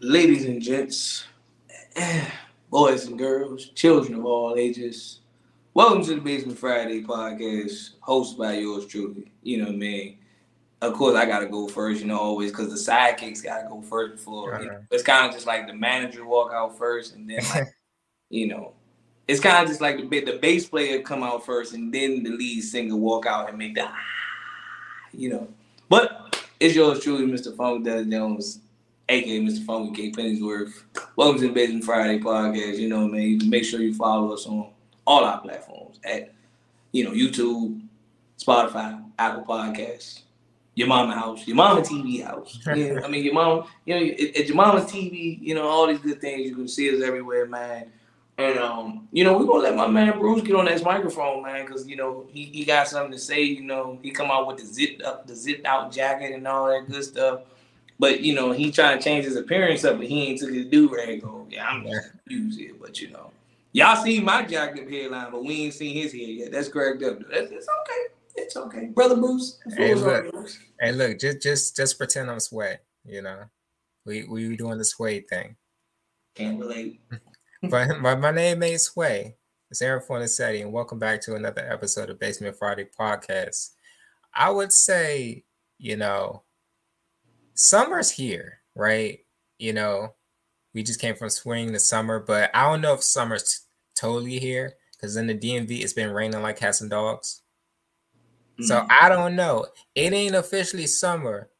[0.00, 1.24] ladies and gents,
[2.70, 5.20] boys and girls, children of all ages,
[5.74, 9.30] welcome to the Basement Friday podcast, hosted by yours truly.
[9.42, 10.18] You know what I mean?
[10.80, 14.16] Of course, I gotta go first, you know, always because the sidekicks gotta go first
[14.16, 14.54] before.
[14.54, 14.62] Uh-huh.
[14.62, 17.68] You know, it's kind of just like the manager walk out first, and then like,
[18.30, 18.72] you know,
[19.28, 22.30] it's kind of just like the the bass player come out first, and then the
[22.30, 23.86] lead singer walk out and make the,
[25.12, 25.46] you know.
[25.90, 27.54] But it's yours truly, Mr.
[27.54, 28.60] Funk Does Jones,
[29.10, 29.64] aka Mr.
[29.64, 30.84] Funk with K Pennyworth.
[31.16, 32.78] Welcome to the Basement Friday podcast.
[32.78, 34.70] You know, man, make sure you follow us on
[35.04, 36.32] all our platforms at,
[36.92, 37.82] you know, YouTube,
[38.38, 40.22] Spotify, Apple Podcasts,
[40.76, 42.60] your mama house, your mama TV house.
[42.76, 45.88] Yeah, I mean, your mom, you know, at, at your mama's TV, you know, all
[45.88, 46.48] these good things.
[46.48, 47.90] You can see us everywhere, man.
[48.38, 51.66] And um, you know, we're gonna let my man Bruce get on this microphone, man,
[51.66, 53.42] because you know he, he got something to say.
[53.42, 56.68] You know, he come out with the zipped up, the zipped out jacket and all
[56.68, 57.40] that good stuff.
[58.00, 60.64] But you know, he trying to change his appearance up, but he ain't took his
[60.64, 61.48] do rag off.
[61.50, 63.30] Yeah, I'm confused here, but you know,
[63.72, 66.50] y'all see my jacked up hairline, but we ain't seen his hair yet.
[66.50, 67.18] That's correct up.
[67.30, 68.02] That's, it's okay.
[68.36, 69.58] It's okay, brother Bruce.
[69.76, 70.34] Hey, look.
[70.80, 72.78] Hey, look, just just just pretend I'm Sway.
[73.04, 73.42] You know,
[74.06, 75.56] we we doing the Sway thing.
[76.34, 77.00] Can't relate.
[77.62, 79.36] But my, my name ain't Sway.
[79.70, 83.72] It's Aaron Fornicetti, and welcome back to another episode of Basement Friday Podcast.
[84.32, 85.44] I would say,
[85.76, 86.44] you know,
[87.54, 89.20] summer's here, right?
[89.58, 90.14] You know,
[90.74, 94.74] we just came from spring to summer, but I don't know if summer's totally here
[94.92, 97.42] because in the DMV it's been raining like cats and dogs.
[98.60, 98.86] So Mm.
[98.90, 99.66] I don't know.
[99.94, 101.50] It ain't officially summer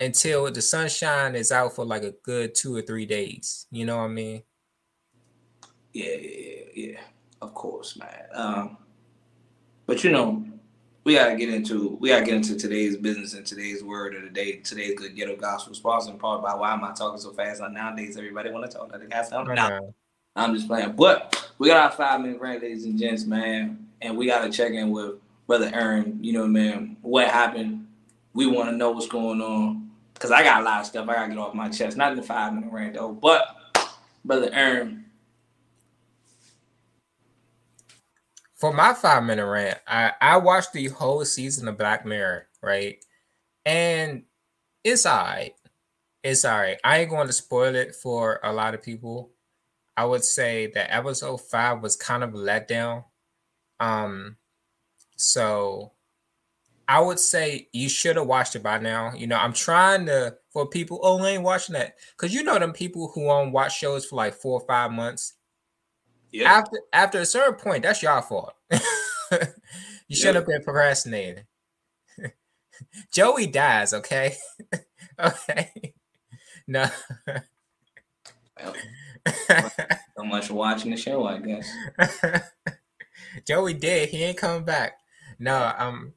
[0.00, 3.66] until the sunshine is out for like a good two or three days.
[3.70, 4.42] You know what I mean?
[5.92, 7.00] Yeah, yeah, yeah, yeah.
[7.40, 8.24] Of course, man.
[8.34, 8.78] Um,
[9.86, 10.44] but you know,
[11.04, 14.30] we gotta get into we gotta get into today's business and today's word of the
[14.30, 14.58] day.
[14.58, 17.60] Today's good ghetto gospel, sponsored in part by why am I talking so fast?
[17.60, 18.92] Like nowadays, everybody want to talk.
[18.92, 19.58] Like they got something.
[19.58, 19.94] I No, know.
[20.36, 20.92] I'm just playing.
[20.92, 24.72] But we got our five minute rant, ladies and gents, man, and we gotta check
[24.72, 26.18] in with brother Aaron.
[26.22, 27.86] You know, man, what happened?
[28.34, 31.14] We want to know what's going on because I got a lot of stuff I
[31.14, 31.96] gotta get off my chest.
[31.96, 33.44] Not in the five minute rant though, but
[34.24, 35.01] brother Aaron.
[38.62, 43.04] For my five minute rant, I, I watched the whole season of Black Mirror, right?
[43.66, 44.22] And
[44.84, 45.54] it's all right.
[46.22, 46.78] It's all right.
[46.84, 49.32] I ain't going to spoil it for a lot of people.
[49.96, 53.02] I would say that episode five was kind of a letdown.
[53.80, 54.36] Um,
[55.16, 55.90] so
[56.86, 59.12] I would say you should have watched it by now.
[59.12, 61.96] You know, I'm trying to for people, oh, I ain't watching that.
[62.16, 65.32] Because you know them people who on watch shows for like four or five months
[66.32, 66.50] Yeah.
[66.50, 68.54] after after a certain point, that's your fault.
[70.08, 71.44] you should have been procrastinating.
[73.12, 74.36] Joey dies, okay?
[75.18, 75.94] okay.
[76.66, 76.86] No.
[78.62, 78.74] Well,
[80.16, 81.68] so much for watching the show, I guess.
[83.46, 84.08] Joey did.
[84.08, 84.98] He ain't coming back.
[85.38, 86.14] No, I'm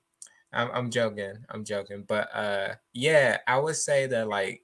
[0.53, 1.33] I'm I'm joking.
[1.49, 2.05] I'm joking.
[2.07, 4.61] But uh yeah, I would say that like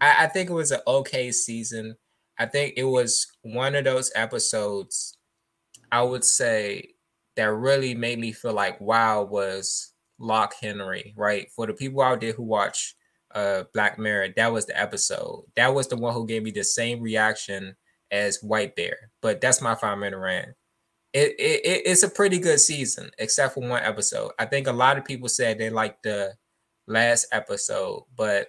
[0.00, 1.96] I, I think it was an okay season.
[2.38, 5.16] I think it was one of those episodes
[5.92, 6.94] I would say
[7.36, 11.48] that really made me feel like wow was Loch Henry, right?
[11.54, 12.96] For the people out there who watch
[13.34, 15.44] uh Black Mirror, that was the episode.
[15.56, 17.76] That was the one who gave me the same reaction
[18.10, 19.10] as White Bear.
[19.22, 20.50] But that's my five minute rant.
[21.12, 24.32] It, it, it it's a pretty good season, except for one episode.
[24.38, 26.34] I think a lot of people said they liked the
[26.88, 28.48] last episode, but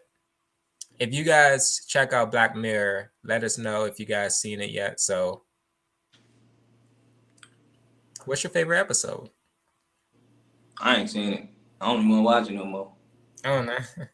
[1.00, 4.72] if you guys check out Black Mirror, let us know if you guys seen it
[4.72, 5.00] yet.
[5.00, 5.44] So,
[8.26, 9.30] what's your favorite episode?
[10.80, 11.48] I ain't seen it.
[11.80, 12.92] I don't even want to watch it no more.
[13.44, 13.78] I don't know.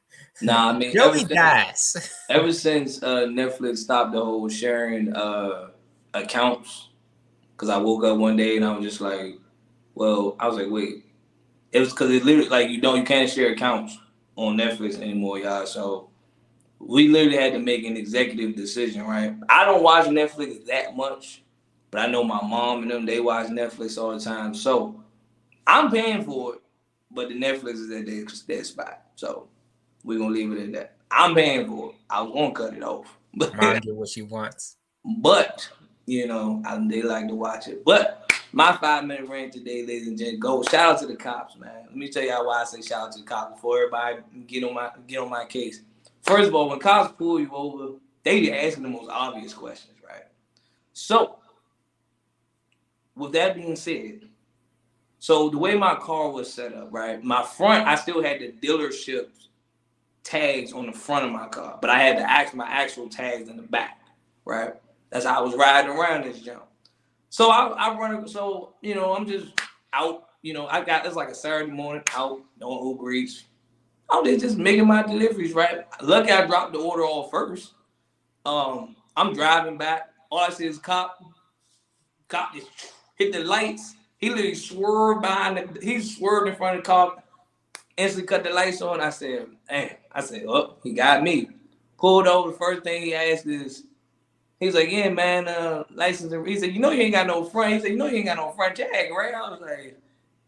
[0.44, 2.16] Nah, I mean, ever Joey since, dies.
[2.30, 5.70] ever since uh, Netflix stopped the whole sharing uh,
[6.16, 6.90] accounts,
[7.52, 9.36] because I woke up one day and I was just like,
[9.94, 11.06] well, I was like, wait,
[11.72, 13.98] it was because it literally like you don't you can't share accounts
[14.36, 15.68] on Netflix anymore, y'all.
[15.68, 16.11] So
[16.86, 19.36] we literally had to make an executive decision, right?
[19.50, 21.44] I don't watch Netflix that much,
[21.92, 24.54] but I know my mom and them they watch Netflix all the time.
[24.54, 25.02] So
[25.68, 26.62] I'm paying for it,
[27.12, 29.02] but the Netflix is at their, their spot.
[29.16, 29.48] So
[30.04, 30.96] we're gonna leave it at that.
[31.12, 31.96] I'm paying for it.
[32.10, 33.18] I was gonna cut it off.
[33.34, 34.76] But Mom get what she wants.
[35.06, 35.70] but
[36.06, 37.86] you know, I, they like to watch it.
[37.86, 41.56] But my five minute rant today, ladies and gentlemen, go shout out to the cops,
[41.58, 41.86] man.
[41.86, 44.18] Let me tell y'all why I say shout out to the cops before everybody
[44.48, 45.82] get on my get on my case.
[46.22, 49.98] First of all, when cops pull you over, they just asking the most obvious questions,
[50.08, 50.26] right?
[50.94, 51.38] So,
[53.16, 54.22] with that being said,
[55.20, 57.24] so the way my car was set up, right?
[57.24, 59.28] My front, I still had the dealership
[60.24, 63.58] tags on the front of my car, but I had to my actual tags in
[63.58, 64.00] the back,
[64.46, 64.74] right?
[65.10, 66.64] That's how I was riding around this jump.
[67.30, 69.48] So I, I run, so, you know, I'm just
[69.94, 73.44] out, you know, I got, it's like a Saturday morning out on Uber Eats.
[74.12, 75.86] I'm just making my deliveries, right?
[76.02, 77.74] Lucky I dropped the order off first.
[78.46, 80.10] Um, I'm driving back.
[80.30, 81.24] All I see is cop.
[82.28, 82.68] Cop just
[83.16, 83.96] hit the lights.
[84.18, 87.26] He literally swerved behind the, he swerved in front of the cop,
[87.98, 89.02] instantly cut the lights on.
[89.02, 91.50] I said, "Hey," I said, oh, he got me.
[91.98, 92.52] Pulled over.
[92.52, 93.84] The first thing he asked is,
[94.60, 96.34] he's like, yeah, man, uh, license.
[96.48, 97.74] He said, you know, you ain't got no front.
[97.74, 99.34] He said, you know, you ain't got no front tag, right?
[99.34, 99.98] I was like,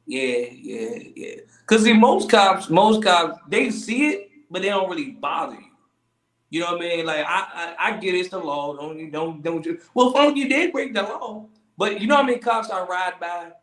[0.05, 1.35] yeah, yeah, yeah.
[1.65, 5.67] Cause see, most cops, most cops, they see it, but they don't really bother you.
[6.49, 7.05] You know what I mean?
[7.05, 8.75] Like I, I, I get it's the law.
[8.75, 9.65] Don't don't don't.
[9.65, 11.47] You, well, if you did break the law,
[11.77, 12.39] but you know I mean?
[12.39, 13.53] Cops I ride by,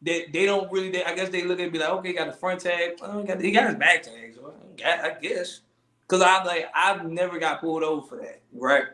[0.00, 0.90] they they don't really.
[0.90, 2.98] They, I guess they look at me like, okay, got the front tag.
[3.02, 4.34] Oh, he got he got his back tag.
[4.36, 4.54] So
[4.84, 5.62] I, I guess.
[6.06, 8.84] Cause I like I've never got pulled over for that, right?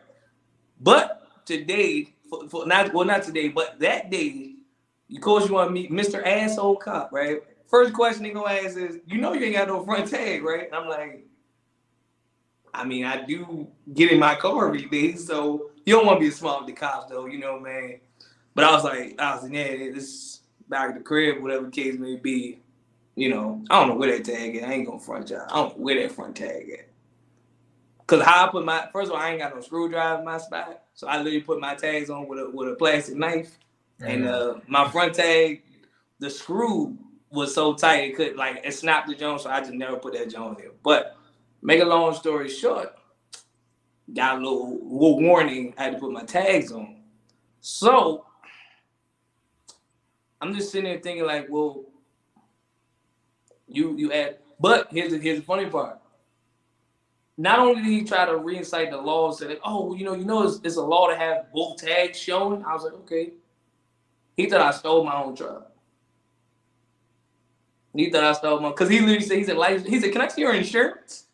[0.81, 4.52] But today, for, for not well not today, but that day,
[5.13, 6.25] of course you want to meet Mr.
[6.25, 7.41] Asshole Cop, right?
[7.67, 10.65] First question they gonna ask is, you know you ain't got no front tag, right?
[10.65, 11.25] And I'm like,
[12.73, 16.25] I mean, I do get in my car every day, so you don't want to
[16.25, 17.99] be smart with the cops, though, you know, man.
[18.55, 21.71] But I was like, I was like, yeah, this back at the crib, whatever the
[21.71, 22.59] case may be.
[23.15, 24.63] You know, I don't know where that tag is.
[24.63, 25.45] I ain't gonna front y'all.
[25.49, 26.89] I don't know where that front tag at.
[28.07, 30.37] Cause how I put my first of all, I ain't got no screwdriver in my
[30.37, 33.57] spot, so I literally put my tags on with a with a plastic knife.
[33.99, 35.63] And uh, my front tag,
[36.19, 36.97] the screw
[37.29, 40.13] was so tight it could like it snapped the joint, so I just never put
[40.13, 40.71] that joint in.
[40.83, 41.17] But
[41.65, 42.93] Make a long story short,
[44.13, 45.73] got a little, little warning.
[45.77, 46.97] I had to put my tags on.
[47.61, 48.25] So
[50.41, 51.85] I'm just sitting there thinking, like, well,
[53.69, 55.99] you you add, but here's the here's the funny part.
[57.37, 60.15] Not only did he try to reincite the law and say, like, oh, you know,
[60.15, 62.63] you know, it's, it's a law to have both tags shown.
[62.65, 63.31] I was like, okay.
[64.35, 65.71] He thought I stole my own truck.
[67.95, 70.21] He thought I stole my because he literally said, he said, like, he said, can
[70.21, 71.25] I see your insurance?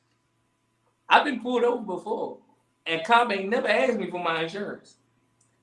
[1.10, 2.38] I've been pulled over before,
[2.86, 4.96] and cop ain't never asked me for my insurance.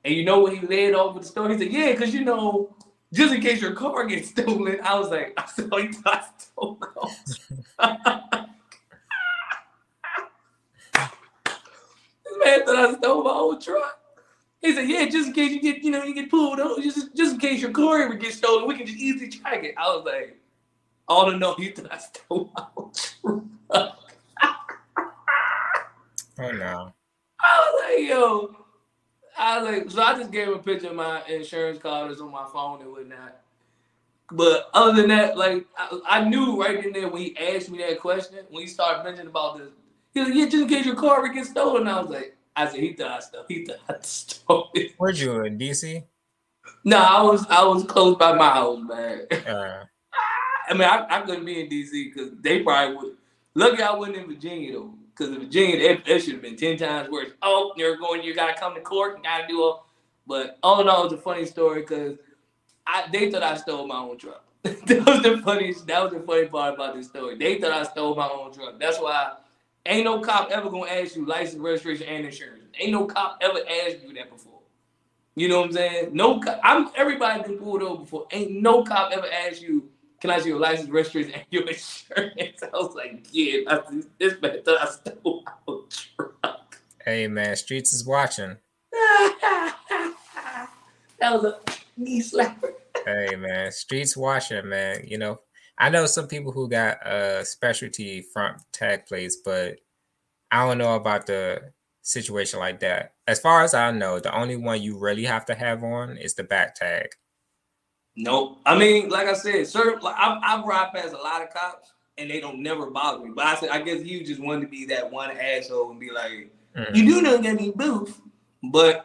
[0.05, 1.53] And you know what he led over the story?
[1.55, 2.77] He said, "Yeah, because you know,
[3.13, 6.79] just in case your car gets stolen." I was like, "I said, I stole
[7.15, 7.41] this
[12.45, 14.01] man thought I stole my old truck."
[14.61, 17.15] He said, "Yeah, just in case you get, you know, you get pulled over, just
[17.17, 19.89] just in case your car ever gets stolen, we can just easily track it." I
[19.95, 20.39] was like,
[21.09, 22.67] "All to know he thought I stole my
[23.71, 23.97] truck."
[26.39, 26.93] Oh no.
[27.41, 28.57] I was like, yo.
[29.39, 32.21] I was like, so I just gave him a picture of my insurance card that's
[32.21, 33.41] on my phone and whatnot.
[34.33, 37.79] But other than that, like I, I, knew right in there when he asked me
[37.79, 39.69] that question, when he started mentioning about this,
[40.15, 41.87] he was like, yeah, just in case your car ever gets stolen.
[41.87, 44.93] I was like, I said, he thought I stole, he thought I stole it.
[44.97, 46.05] Where'd you in DC?
[46.85, 49.27] No, I was I was close by my house, man.
[49.47, 49.85] Uh.
[50.69, 53.17] I mean, I, I couldn't be in DC because they probably would.
[53.55, 54.95] Lucky I wasn't in Virginia though.
[55.17, 57.31] Because in Virginia, that, that should have been 10 times worse.
[57.41, 59.87] Oh, you're going, you got to come to court, you got to do all.
[60.27, 62.19] But all in all, it's a funny story because
[62.87, 64.45] I they thought I stole my own truck.
[64.63, 67.37] that was the funniest, that was the funny part about this story.
[67.37, 68.79] They thought I stole my own truck.
[68.79, 69.35] That's why
[69.87, 72.65] ain't no cop ever gonna ask you license, registration, and insurance.
[72.79, 74.61] Ain't no cop ever asked you that before.
[75.35, 76.11] You know what I'm saying?
[76.13, 78.27] No, cop, I'm everybody been pulled over before.
[78.33, 79.91] Ain't no cop ever asked you
[80.21, 82.63] can I see your license, registration, and your insurance?
[82.63, 83.79] I was like, yeah,
[84.19, 86.79] this man thought I stole our truck.
[87.05, 88.57] Hey man, streets is watching.
[88.93, 89.75] that
[91.21, 91.59] was a
[91.97, 92.73] knee slapper.
[93.05, 95.05] hey man, streets watching, man.
[95.07, 95.41] You know,
[95.79, 99.79] I know some people who got a uh, specialty front tag plates, but
[100.51, 103.15] I don't know about the situation like that.
[103.27, 106.35] As far as I know, the only one you really have to have on is
[106.35, 107.09] the back tag.
[108.17, 108.59] Nope.
[108.65, 111.93] I mean, like I said, sir, like I've, I've ride past a lot of cops
[112.17, 113.33] and they don't never bother me.
[113.35, 116.11] But I said, I guess you just wanted to be that one asshole and be
[116.11, 116.95] like, mm-hmm.
[116.95, 118.19] you do know get me booth.
[118.63, 119.05] But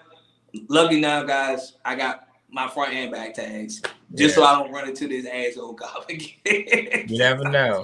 [0.69, 3.81] lucky now, guys, I got my front and back tags
[4.15, 4.43] just yeah.
[4.43, 7.05] so I don't run into this asshole cop again.
[7.07, 7.83] you never know.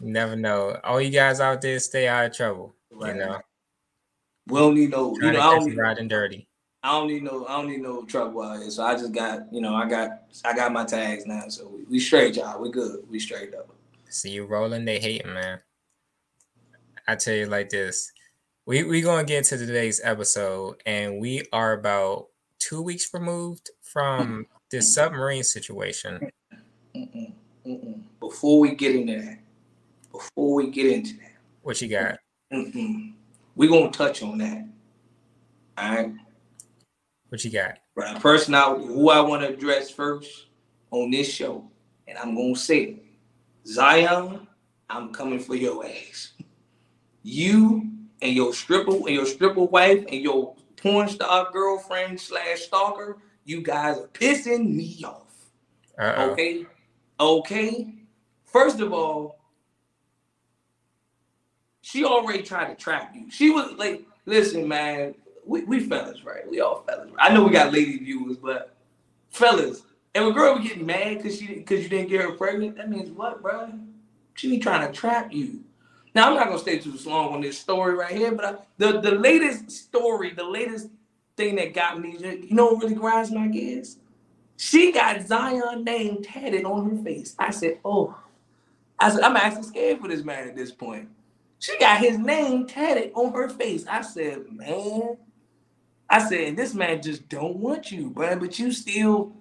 [0.00, 0.78] Never know.
[0.82, 2.74] All you guys out there, stay out of trouble.
[2.90, 3.14] Right.
[3.14, 3.38] You know.
[4.48, 5.14] We don't need no.
[5.14, 6.48] you know, I don't need, riding dirty.
[6.82, 8.70] I don't need no I don't need no trouble out here.
[8.70, 10.10] So I just got, you know, I got
[10.44, 11.48] I got my tags now.
[11.48, 12.60] So we, we straight, y'all.
[12.60, 13.00] We good.
[13.08, 13.68] We straight up.
[14.08, 15.60] See you rolling, they hating, man.
[17.06, 18.10] I tell you like this.
[18.66, 22.26] We we gonna get to today's episode, and we are about
[22.58, 26.32] two weeks removed from this submarine situation.
[26.96, 27.32] Mm-mm,
[27.64, 28.02] mm-mm.
[28.18, 29.38] Before we get into that,
[30.10, 31.36] before we get into that.
[31.62, 32.18] What you got?
[32.50, 34.66] We're gonna touch on that.
[35.78, 36.12] All right.
[37.28, 37.78] What you got?
[37.94, 38.20] Right.
[38.20, 40.46] Person I, who I want to address first
[40.90, 41.70] on this show,
[42.08, 43.00] and I'm gonna say,
[43.66, 44.46] Zion,
[44.90, 46.32] I'm coming for your ass.
[47.22, 53.18] You and your stripper and your stripper wife and your porn star girlfriend slash stalker,
[53.44, 55.34] you guys are pissing me off.
[55.98, 56.30] Uh-oh.
[56.30, 56.66] Okay.
[57.18, 57.94] Okay.
[58.44, 59.38] First of all,
[61.80, 63.30] she already tried to trap you.
[63.30, 66.48] She was like, listen, man, we, we fellas, right?
[66.48, 67.10] We all fellas.
[67.10, 67.30] Right?
[67.30, 68.74] I know we got lady viewers, but
[69.30, 69.82] fellas,
[70.14, 72.88] if a girl was getting mad because she because you didn't get her pregnant, that
[72.88, 73.72] means what, bro?
[74.34, 75.64] She be trying to trap you.
[76.14, 79.00] Now I'm not gonna stay too long on this story right here, but I, the
[79.00, 80.88] the latest story, the latest
[81.36, 83.98] thing that got me, you know, what really grinds my gears.
[84.56, 87.34] She got Zion name tatted on her face.
[87.38, 88.16] I said, oh,
[88.98, 91.08] I said I'm actually scared for this man at this point.
[91.58, 93.86] She got his name tatted on her face.
[93.86, 95.16] I said, man,
[96.10, 99.32] I said, this man just don't want you, bro, but you still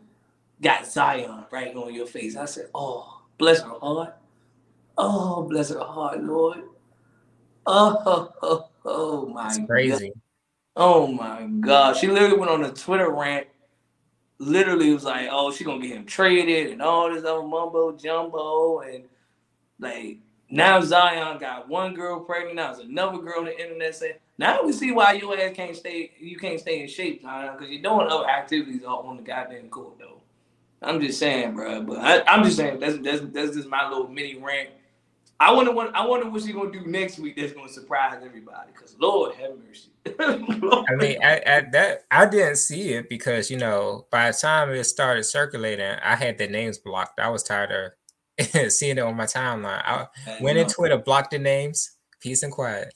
[0.62, 2.36] got Zion right on your face.
[2.36, 4.16] I said, oh, bless her heart.
[4.98, 6.64] Oh, bless her heart, Lord.
[7.66, 10.10] Oh, oh, oh, oh my That's crazy.
[10.10, 10.22] God.
[10.76, 11.98] Oh my God.
[11.98, 13.48] She literally went on a Twitter rant.
[14.40, 18.80] Literally was like, oh, she gonna get him traded and all this other mumbo jumbo.
[18.80, 19.06] And
[19.80, 20.18] like
[20.50, 22.56] now Zion got one girl pregnant.
[22.56, 25.76] Now there's another girl on the internet saying, now we see why your ass can't
[25.76, 29.70] stay, you can't stay in shape, Zion, because you're doing other activities on the goddamn
[29.70, 30.22] court, though.
[30.82, 31.84] I'm just saying, bro.
[31.84, 34.70] But I, am just saying that's that's that's just my little mini rant
[35.42, 38.72] I wonder what I wonder what she's gonna do next week that's gonna surprise everybody.
[38.76, 39.90] Cause Lord have mercy.
[40.62, 40.86] Lord.
[40.88, 44.70] I mean, I, I, that I didn't see it because you know by the time
[44.70, 47.20] it started circulating, I had the names blocked.
[47.20, 47.72] I was tired
[48.40, 49.82] of seeing it on my timeline.
[49.84, 50.08] I
[50.42, 52.94] went into Twitter, blocked the names, peace and quiet.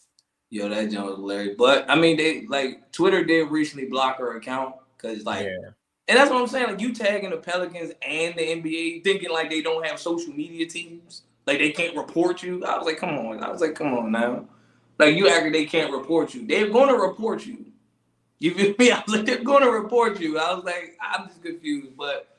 [0.52, 1.56] Yo, that joke was hilarious.
[1.58, 5.46] But I mean, they like Twitter did recently block her account because like.
[5.48, 5.72] Yeah.
[6.08, 6.68] And that's what I'm saying.
[6.68, 10.68] Like you tagging the Pelicans and the NBA, thinking like they don't have social media
[10.68, 11.24] teams.
[11.46, 12.64] Like they can't report you.
[12.66, 13.44] I was like, come on.
[13.44, 14.46] I was like, come on now.
[14.98, 16.46] Like you acting they can't report you.
[16.48, 17.66] They're gonna report you.
[18.40, 18.92] You feel me?
[18.92, 20.40] I was like, they're gonna report you.
[20.40, 21.96] I was like, I'm just confused.
[21.98, 22.36] But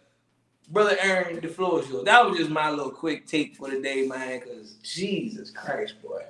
[0.70, 2.04] brother Aaron, the floor is yours.
[2.04, 4.40] That was just my little quick take for the day, man.
[4.40, 6.22] Cause Jesus Christ, boy.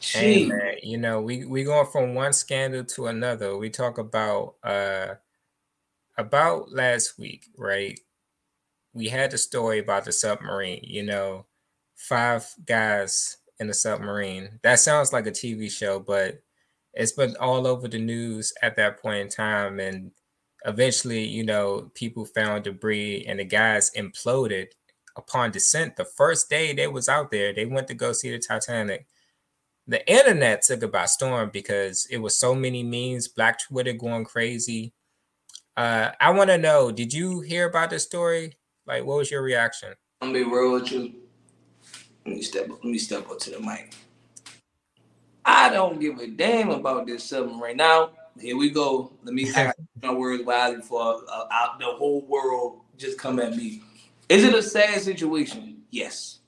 [0.00, 3.56] Hey, man, you know, we we going from one scandal to another.
[3.56, 5.14] We talk about uh
[6.18, 7.98] about last week, right?
[8.92, 11.46] We had the story about the submarine, you know
[12.08, 14.60] five guys in a submarine.
[14.62, 16.42] That sounds like a TV show, but
[16.92, 19.80] it's been all over the news at that point in time.
[19.80, 20.12] And
[20.64, 24.68] eventually, you know, people found debris and the guys imploded
[25.16, 25.96] upon descent.
[25.96, 29.06] The first day they was out there, they went to go see the Titanic.
[29.86, 34.24] The internet took it by storm because it was so many memes, Black Twitter going
[34.24, 34.94] crazy.
[35.76, 38.56] Uh, I want to know, did you hear about the story?
[38.86, 39.94] Like, what was your reaction?
[40.20, 41.23] I'm be real with you.
[42.26, 42.82] Let me step up.
[42.82, 43.94] Let me step up to the mic.
[45.44, 49.12] I don't give a damn about this something right Now, here we go.
[49.22, 53.56] Let me have my words wisely for uh, out the whole world just come at
[53.56, 53.82] me.
[54.28, 55.82] Is it a sad situation?
[55.90, 56.38] Yes.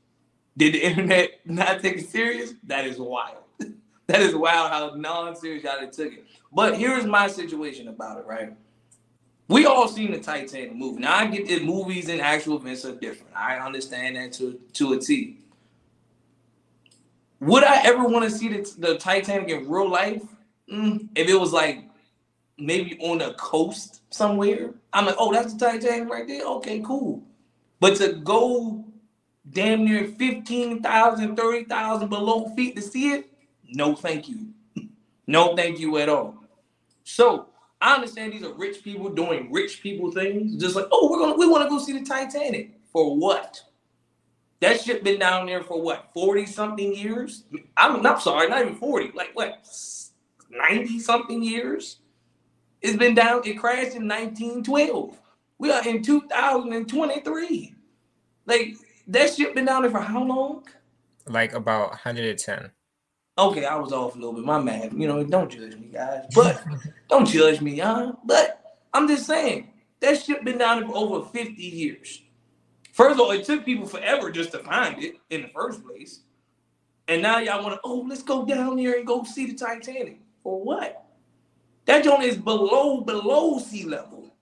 [0.57, 2.55] Did the internet not take it serious?
[2.65, 3.45] That is wild.
[4.07, 6.25] that is wild how non-serious y'all took it.
[6.53, 8.55] But here's my situation about it, right?
[9.49, 11.01] We all seen the Titanic movie.
[11.01, 13.33] Now I get that movies and actual events are different.
[13.37, 15.39] I understand that to to a T.
[17.41, 20.23] Would I ever want to see the, the Titanic in real life?
[20.73, 21.85] Mm, if it was like
[22.59, 26.45] maybe on the coast somewhere, I'm like, oh, that's the Titanic right there.
[26.45, 27.23] Okay, cool.
[27.79, 28.85] But to go
[29.51, 33.31] damn near 15,000, 30,000 below feet to see it,
[33.69, 34.49] no, thank you.
[35.27, 36.43] no, thank you at all.
[37.05, 37.49] So
[37.81, 40.57] I understand these are rich people doing rich people things.
[40.57, 42.73] Just like, oh, we're gonna we want to go see the Titanic.
[42.93, 43.61] For what?
[44.61, 47.45] That ship been down there for what, 40 something years?
[47.77, 49.67] I'm, I'm sorry, not even 40, like what,
[50.51, 51.99] 90 something years?
[52.81, 55.19] It's been down, it crashed in 1912.
[55.59, 57.75] We are in 2023.
[58.47, 58.77] Like
[59.09, 60.65] that ship been down there for how long?
[61.27, 62.71] Like about 110.
[63.39, 64.45] Okay, I was off a little bit.
[64.45, 66.25] My math, you know, don't judge me, guys.
[66.35, 66.65] But
[67.11, 68.13] don't judge me, huh?
[68.25, 69.69] But I'm just saying
[70.01, 72.23] that ship been down there for over 50 years.
[72.97, 76.21] First of all, it took people forever just to find it in the first place.
[77.09, 80.19] And now y'all want to, oh, let's go down there and go see the Titanic.
[80.43, 81.05] For what?
[81.85, 84.35] That joint is below, below sea level.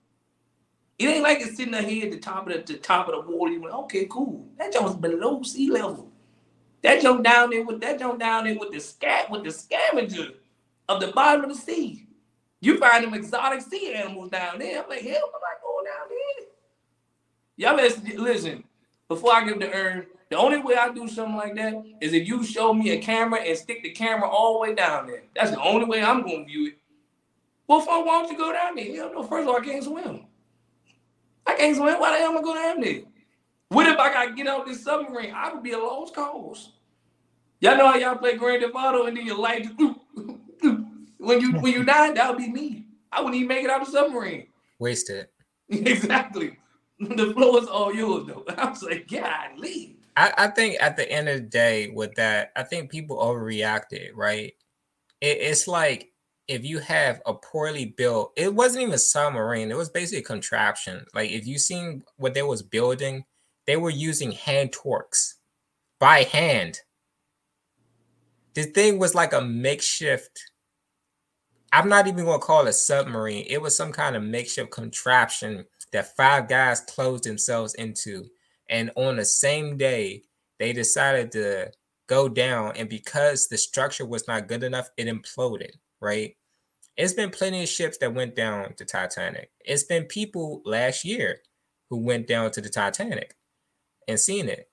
[0.97, 3.29] It ain't like it's sitting ahead at the top of the, the top of the
[3.29, 3.51] water.
[3.51, 4.47] You went, okay, cool.
[4.57, 6.09] That joint is below sea level.
[6.81, 10.29] That jump down there with that jump down there with the scat with the scavenger
[10.87, 12.07] of the bottom of the sea.
[12.61, 14.81] You find them exotic sea animals down there.
[14.81, 15.64] I'm like, hell, I'm like.
[17.57, 18.63] Y'all listen, listen.
[19.07, 22.27] Before I give the urn, the only way I do something like that is if
[22.27, 25.23] you show me a camera and stick the camera all the way down there.
[25.35, 26.77] That's the only way I'm gonna view it.
[27.67, 28.95] Well, fuck, why don't you go down there?
[28.95, 30.25] Hell no, first of all, I can't swim.
[31.45, 31.99] I can't swim.
[31.99, 33.01] Why the hell am I going down there?
[33.69, 35.33] What if I gotta get out this submarine?
[35.33, 36.73] I would be a lost cause.
[37.59, 39.99] Y'all know how y'all play Grand Theft Auto and then your life just,
[41.17, 42.85] when you when you die, that would be me.
[43.11, 44.47] I wouldn't even make it out of the submarine.
[44.79, 45.27] Wasted.
[45.69, 46.57] exactly.
[46.99, 48.45] The floor is all yours though.
[48.57, 49.97] I was like, God, leave.
[50.17, 54.11] I, I think at the end of the day, with that, I think people overreacted,
[54.15, 54.53] right?
[55.19, 56.13] It, it's like
[56.47, 60.23] if you have a poorly built, it wasn't even a submarine, it was basically a
[60.23, 61.05] contraption.
[61.13, 63.25] Like if you seen what they was building,
[63.65, 65.35] they were using hand torques
[65.99, 66.79] by hand.
[68.53, 70.39] The thing was like a makeshift.
[71.73, 73.45] I'm not even gonna call it a submarine.
[73.49, 78.25] It was some kind of makeshift contraption that five guys closed themselves into.
[78.69, 80.23] And on the same day,
[80.59, 81.71] they decided to
[82.07, 82.73] go down.
[82.75, 85.71] And because the structure was not good enough, it imploded
[86.05, 86.35] right?
[86.97, 89.49] It's been plenty of ships that went down to Titanic.
[89.59, 91.39] It's been people last year
[91.89, 93.35] who went down to the Titanic
[94.07, 94.69] and seen it.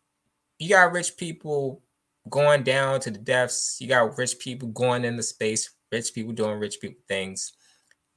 [0.59, 1.83] You got rich people
[2.31, 3.78] going down to the depths.
[3.81, 7.52] You got rich people going into space, rich people doing rich people things.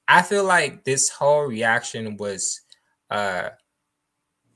[0.07, 2.61] I feel like this whole reaction was
[3.09, 3.49] uh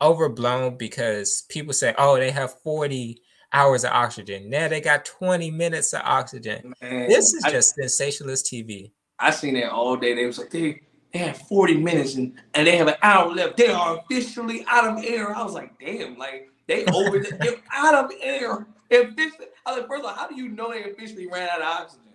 [0.01, 3.21] overblown because people say, oh, they have 40
[3.53, 4.49] hours of oxygen.
[4.49, 6.73] Now they got 20 minutes of oxygen.
[6.81, 8.91] Man, this is I, just sensationalist TV.
[9.19, 10.15] I seen that all day.
[10.15, 10.81] They was like, they,
[11.13, 13.57] they have 40 minutes and, and they have an hour left.
[13.57, 15.35] They are officially out of air.
[15.35, 18.67] I was like, damn, like they over the, they're out of air.
[18.91, 21.61] Officially, I was like, first of all, how do you know they officially ran out
[21.61, 22.05] of oxygen?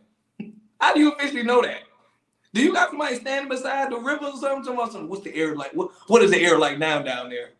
[0.80, 1.82] How do you officially know that?
[2.54, 4.64] Do you got somebody standing beside the river or something?
[4.64, 5.08] something?
[5.08, 5.72] What's the air like?
[5.72, 7.50] What what is the air like now down there?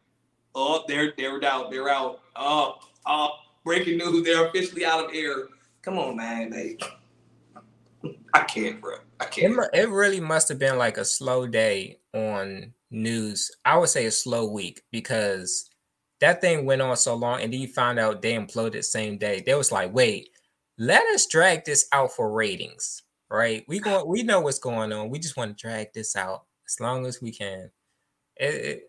[0.55, 1.71] Oh, they're they're out.
[1.71, 2.21] They're out.
[2.37, 3.31] Oh, oh,
[3.65, 5.49] breaking news, they're officially out of air.
[5.83, 6.51] Come on, man.
[6.51, 6.79] They,
[8.33, 8.97] I can't, bro.
[9.21, 9.59] I can't.
[9.73, 13.51] It, it really must have been like a slow day on news.
[13.65, 15.69] I would say a slow week because
[16.21, 19.43] that thing went on so long, and then you found out they imploded same day.
[19.45, 20.31] They was like, wait,
[20.79, 23.03] let us drag this out for ratings,
[23.35, 23.65] right?
[23.69, 25.11] We go, we know what's going on.
[25.11, 27.71] We just want to drag this out as long as we can.
[28.37, 28.83] It, it,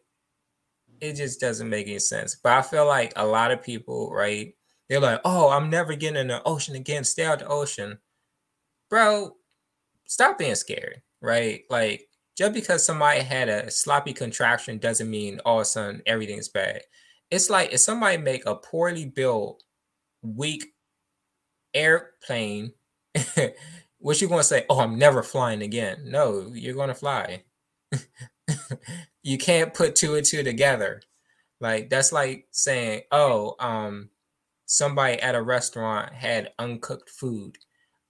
[1.02, 2.36] it just doesn't make any sense.
[2.36, 4.56] But I feel like a lot of people, right?
[4.90, 7.04] They're like, oh, I'm never getting in the ocean again.
[7.04, 7.98] Stay out of the ocean.
[8.90, 9.36] Bro,
[10.06, 11.64] stop being scared, right?
[11.70, 16.50] Like, just because somebody had a sloppy contraction doesn't mean all of a sudden everything's
[16.50, 16.82] bad.
[17.32, 19.64] It's like if somebody make a poorly built,
[20.22, 20.74] weak
[21.74, 22.74] airplane,
[24.06, 24.68] what you gonna say?
[24.70, 25.98] Oh, I'm never flying again.
[26.06, 27.42] No, you're gonna fly.
[29.24, 31.02] you can't put two and two together.
[31.60, 34.12] Like that's like saying, oh, um,
[34.68, 37.58] somebody at a restaurant had uncooked food.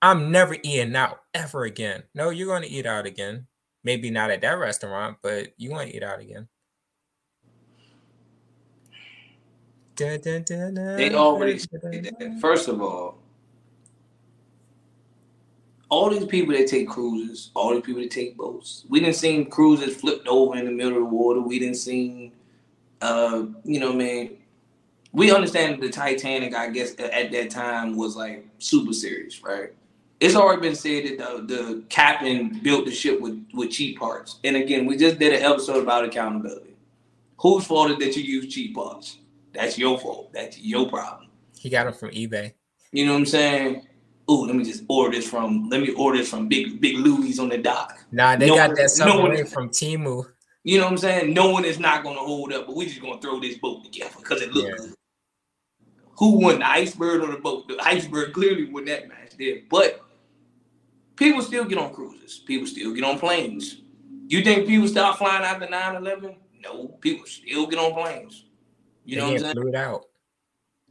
[0.01, 2.03] I'm never eating out ever again.
[2.13, 3.47] No, you're to eat out again.
[3.85, 6.49] Maybe not at that restaurant, but you want to eat out again.
[10.97, 11.57] they already
[12.41, 13.24] first of all,
[15.89, 18.85] all these people that take cruises, all these people that take boats.
[18.89, 21.41] We didn't see cruises flipped over in the middle of the water.
[21.41, 22.31] We didn't see,
[23.01, 24.31] uh, you know, I man,
[25.11, 29.73] we understand the Titanic, I guess, at that time was like super serious, right?
[30.19, 34.39] It's already been said that the, the captain built the ship with, with cheap parts.
[34.43, 36.75] And again, we just did an episode about accountability.
[37.37, 39.17] Whose fault is that you use cheap parts?
[39.53, 40.31] That's your fault.
[40.33, 41.29] That's your problem.
[41.57, 42.53] He got them from eBay.
[42.91, 43.87] You know what I'm saying?
[44.27, 47.37] Oh, let me just order this from let me order this from Big Big Louis
[47.39, 47.99] on the dock.
[48.11, 50.25] Nah, they no got that submarine no from Temu.
[50.63, 51.33] You know what I'm saying?
[51.33, 54.15] No one is not gonna hold up, but we just gonna throw this boat together
[54.17, 54.75] because it looks yeah.
[54.77, 54.95] good
[56.17, 57.67] who won the iceberg or the boat?
[57.67, 59.57] The iceberg clearly won that match there.
[59.69, 60.01] But
[61.15, 62.39] people still get on cruises.
[62.39, 63.81] People still get on planes.
[64.27, 66.35] You think people stop flying after 9-11?
[66.63, 68.45] No, people still get on planes.
[69.03, 69.55] You know what I'm saying?
[69.55, 70.05] Blew it out.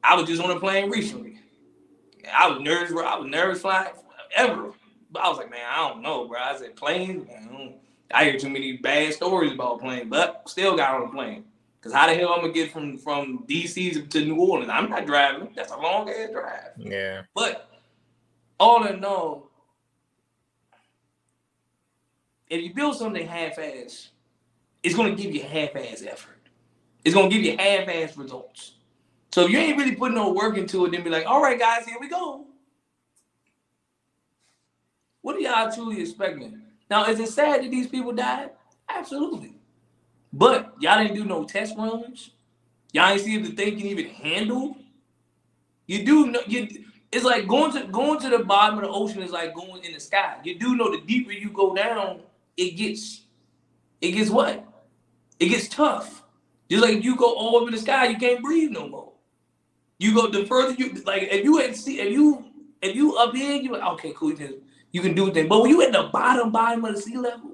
[0.02, 1.40] I was just on a plane recently.
[2.32, 3.04] I was nervous, bro.
[3.04, 3.92] I was nervous flying
[4.34, 4.72] ever.
[5.10, 6.38] But I was like, man, I don't know, bro.
[6.38, 7.26] I said planes.
[7.28, 7.74] Man,
[8.12, 11.44] I hear too many bad stories about planes, but still got on a plane.
[11.80, 14.70] Cause how the hell I'm gonna get from from DC to New Orleans?
[14.72, 15.50] I'm not driving.
[15.54, 16.70] That's a long ass drive.
[16.78, 17.22] Yeah.
[17.34, 17.68] But
[18.58, 19.50] all in all,
[22.48, 24.08] if you build something half-ass,
[24.82, 26.48] it's gonna give you half-ass effort.
[27.04, 28.73] It's gonna give you half-ass results.
[29.34, 31.58] So if you ain't really putting no work into it, then be like, all right,
[31.58, 32.46] guys, here we go.
[35.22, 36.62] What are y'all truly expecting?
[36.88, 38.50] Now, is it sad that these people died?
[38.88, 39.56] Absolutely.
[40.32, 42.30] But y'all didn't do no test runs.
[42.92, 44.76] Y'all ain't see if the thing can even handle.
[45.88, 49.20] You do know you it's like going to going to the bottom of the ocean
[49.20, 50.38] is like going in the sky.
[50.44, 52.20] You do know the deeper you go down,
[52.56, 53.22] it gets
[54.00, 54.64] it gets what?
[55.40, 56.22] It gets tough.
[56.70, 59.03] Just like if you go all over the sky, you can't breathe no more.
[60.04, 62.44] You go the further you like if you had see if you
[62.82, 64.60] if you up here, you like okay, cool, you can,
[64.92, 65.48] you can do things.
[65.48, 67.52] But when you at the bottom bottom of the sea level,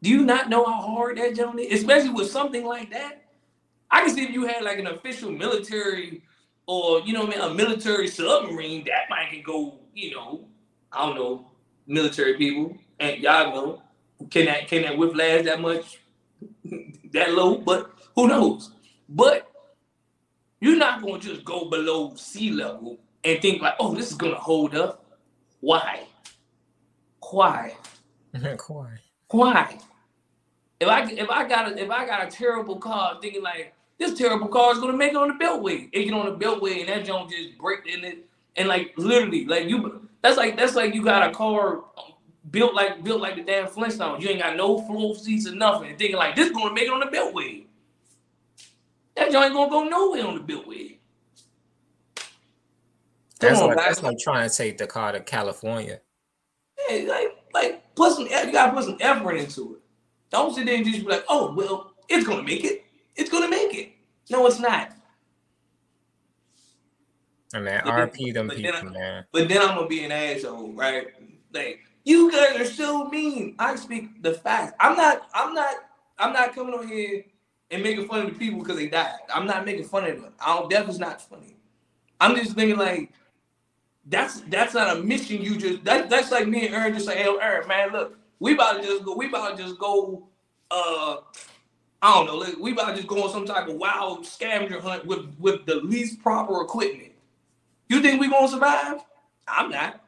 [0.00, 1.80] do you not know how hard that jump is?
[1.80, 3.24] Especially with something like that.
[3.90, 6.22] I can see if you had like an official military
[6.68, 10.44] or you know what I mean, a military submarine, that might can go, you know,
[10.92, 11.50] I don't know,
[11.88, 13.82] military people, and y'all know,
[14.30, 15.98] can that can that whiplash that much,
[17.12, 17.56] that low?
[17.56, 18.70] But who knows?
[19.08, 19.47] But
[20.60, 24.34] you're not gonna just go below sea level and think like, oh, this is gonna
[24.34, 25.04] hold up.
[25.60, 26.04] Why?
[27.30, 27.76] Why?
[28.66, 28.98] Why?
[29.30, 29.78] Why?
[30.80, 34.16] If I if I got a if I got a terrible car, thinking like this
[34.16, 35.88] terrible car is gonna make it on the beltway.
[35.92, 38.24] It get on the beltway and that joint just break in it
[38.56, 41.84] and like literally like you that's like that's like you got a car
[42.50, 44.20] built like built like the damn Flintstones.
[44.20, 45.90] You ain't got no floor seats or nothing.
[45.90, 47.64] And thinking like this gonna make it on the beltway.
[49.18, 50.98] That joint ain't gonna go nowhere on the beltway.
[53.40, 56.00] That's on, like that's like trying to take the car to California.
[56.88, 59.80] Yeah, like like put some you gotta put some effort into it.
[60.30, 62.84] Don't sit there and just be like, oh well, it's gonna make it.
[63.16, 63.90] It's gonna make it.
[64.30, 64.92] No, it's not.
[67.54, 69.24] I mean, RP them people, then man.
[69.32, 71.08] But then I'm gonna be an asshole, right?
[71.52, 73.56] Like you guys are so mean.
[73.58, 74.74] I speak the facts.
[74.78, 75.28] I'm not.
[75.34, 75.74] I'm not.
[76.18, 77.24] I'm not coming on here
[77.70, 79.18] and making fun of the people because they died.
[79.32, 80.32] I'm not making fun of them.
[80.40, 80.70] I don't.
[80.70, 81.56] Death is not funny.
[82.20, 83.12] I'm just thinking like
[84.06, 85.42] that's that's not a mission.
[85.42, 88.54] You just that, that's like me and Aaron just say, hey, Aaron, man, look, we
[88.54, 89.14] about to just go.
[89.14, 90.26] We about to just go.
[90.70, 91.18] Uh,
[92.00, 92.36] I don't know.
[92.36, 95.66] Like, we about to just go on some type of wild scavenger hunt with with
[95.66, 97.12] the least proper equipment.
[97.88, 99.00] You think we gonna survive?
[99.46, 100.04] I'm not.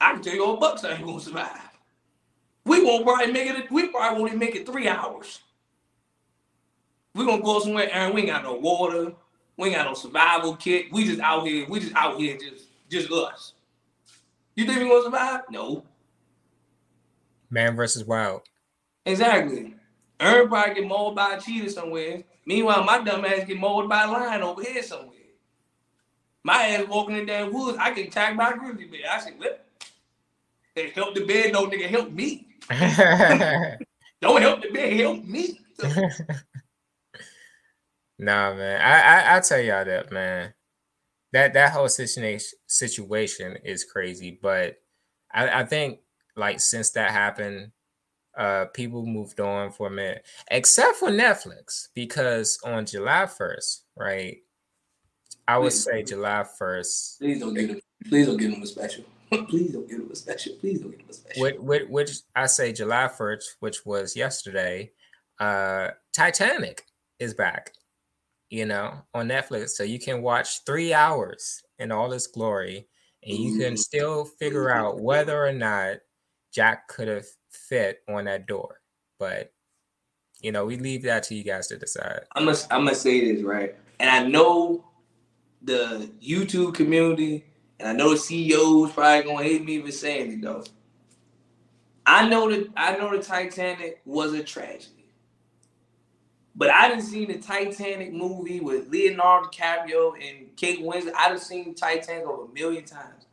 [0.00, 1.60] I can tell you all bucks I ain't gonna survive.
[2.64, 3.70] We won't probably make it.
[3.70, 5.40] We probably won't even make it three hours.
[7.14, 8.14] We gonna go somewhere, Aaron.
[8.14, 9.12] We ain't got no water.
[9.56, 10.92] We ain't got no survival kit.
[10.92, 11.66] We just out here.
[11.68, 13.54] We just out here, just just us.
[14.54, 15.40] You think we gonna survive?
[15.50, 15.84] No.
[17.50, 18.42] Man versus wild.
[19.06, 19.74] Exactly.
[20.20, 22.22] Aaron probably get mauled by a cheetah somewhere.
[22.46, 25.16] Meanwhile, my dumb ass get mauled by a lion over here somewhere.
[26.42, 29.10] My ass walking in that woods, I get attacked by a grizzly bear.
[29.10, 29.66] I said, "What?
[30.74, 32.46] Hey, help the bear, no nigga, help me.
[34.20, 35.60] Don't help the bear, help me."
[38.20, 38.80] nah, man.
[38.80, 40.54] I, I I tell y'all that, man.
[41.32, 44.76] That that whole situation situation is crazy, but
[45.32, 46.00] I, I think
[46.36, 47.72] like since that happened,
[48.36, 54.38] uh, people moved on for a minute, except for Netflix, because on July 1st, right?
[55.48, 57.18] I would please, say July 1st.
[57.18, 59.04] Please don't give them, please don't give them a special.
[59.48, 60.54] please don't give them a special.
[60.56, 61.42] Please don't give them a special.
[61.42, 64.92] Which, which, which I say July 1st, which was yesterday,
[65.38, 66.84] uh, Titanic
[67.18, 67.72] is back,
[68.50, 69.70] you know, on Netflix.
[69.70, 72.88] So you can watch three hours in all its glory,
[73.22, 73.76] and you can mm-hmm.
[73.76, 75.98] still figure out whether or not
[76.52, 78.80] Jack could have fit on that door.
[79.18, 79.52] But
[80.42, 82.22] you know, we leave that to you guys to decide.
[82.34, 84.84] I'm gonna I'm gonna say this right, and I know
[85.62, 87.44] the YouTube community,
[87.78, 90.64] and I know the CEOs probably gonna hate me for saying it though.
[92.06, 94.99] I know that I know the Titanic was a tragedy,
[96.54, 101.14] but I didn't see the Titanic movie with Leonardo DiCaprio and Kate Winslet.
[101.14, 103.26] I have seen Titanic over a million times.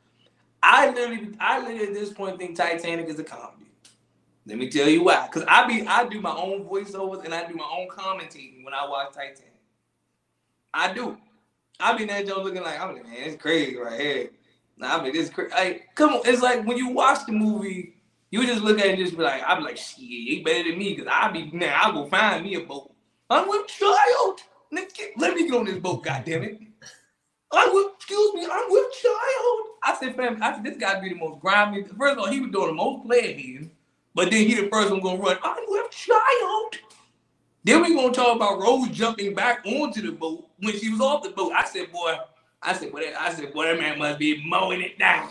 [0.62, 3.66] I literally, I literally at this point think Titanic is a comedy.
[4.46, 5.28] Let me tell you why.
[5.32, 8.74] Cause I be I do my own voiceovers and I do my own commenting when
[8.74, 9.54] I watch Titanic.
[10.74, 11.18] I do.
[11.80, 14.30] I be that Joe looking like I'm like, man, it's crazy right here.
[14.78, 15.52] Nah, I mean, it's crazy.
[15.54, 17.96] Like, come on, it's like when you watch the movie,
[18.32, 20.70] you just look at it and just be like, I be like, shit, he better
[20.70, 22.94] than me, cause I be now I go find me a boat.
[23.30, 24.42] I'm with child.
[24.72, 26.62] Let me get on this boat, goddamn it.
[27.52, 29.68] I would excuse me, I'm with child.
[29.84, 31.84] I said, fam, I said this guy be the most grimy.
[31.84, 33.62] First of all, he was doing the most player here.
[34.14, 35.38] But then he the first one gonna run.
[35.44, 36.76] I'm with child.
[37.64, 41.24] Then we gonna talk about Rose jumping back onto the boat when she was off
[41.24, 41.54] the boat.
[41.54, 42.18] I said, boy,
[42.62, 45.30] I said, boy, I said, boy, that man must be mowing it down.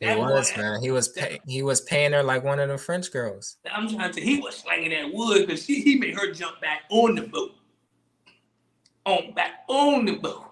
[0.00, 0.82] He was boy, man.
[0.82, 3.56] He was pay, he was paying her like one of the French girls.
[3.72, 4.20] I'm trying to.
[4.20, 7.52] He was slanging that wood because he he made her jump back on the boat.
[9.06, 10.44] on back on the boat.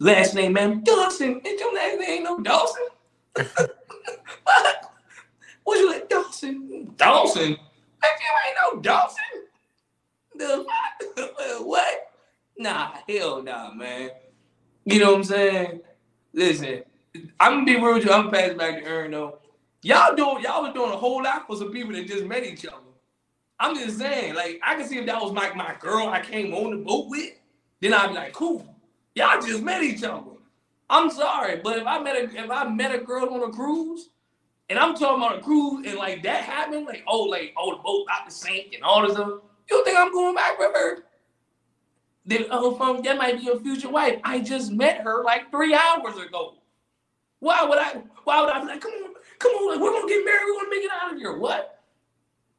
[0.00, 1.40] Last name, man, Dawson.
[1.44, 2.86] And your last name ain't no Dawson.
[4.44, 4.92] what?
[5.64, 6.92] What's your like Dawson?
[6.96, 7.50] Dawson?
[7.50, 9.24] Like you ain't no Dawson.
[10.36, 10.66] The
[11.64, 12.12] what?
[12.58, 14.10] Nah, hell nah, man.
[14.84, 15.80] You know what I'm saying?
[16.32, 16.82] Listen,
[17.40, 18.12] I'm gonna be real with you.
[18.12, 19.38] I'm gonna pass back to Aaron though.
[19.82, 22.66] Y'all doing y'all was doing a whole lot for some people that just met each
[22.66, 22.76] other.
[23.60, 26.20] I'm just saying, like, I can see if that was like my, my girl I
[26.20, 27.32] came on the boat with,
[27.80, 28.76] then I'd be like, cool.
[29.14, 30.30] Y'all just met each other.
[30.90, 34.10] I'm sorry, but if I met a if I met a girl on a cruise,
[34.70, 37.82] and I'm talking about a cruise, and like that happened, like oh, like oh, the
[37.82, 40.98] boat about to sink and all this stuff, you think I'm going back with her?
[42.24, 44.20] Then oh, from that might be your future wife.
[44.22, 46.54] I just met her like three hours ago.
[47.40, 48.02] Why would I?
[48.24, 50.56] Why would I be like, come on, come on, like, we're gonna get married, we're
[50.56, 51.36] gonna make it out of here?
[51.36, 51.84] What?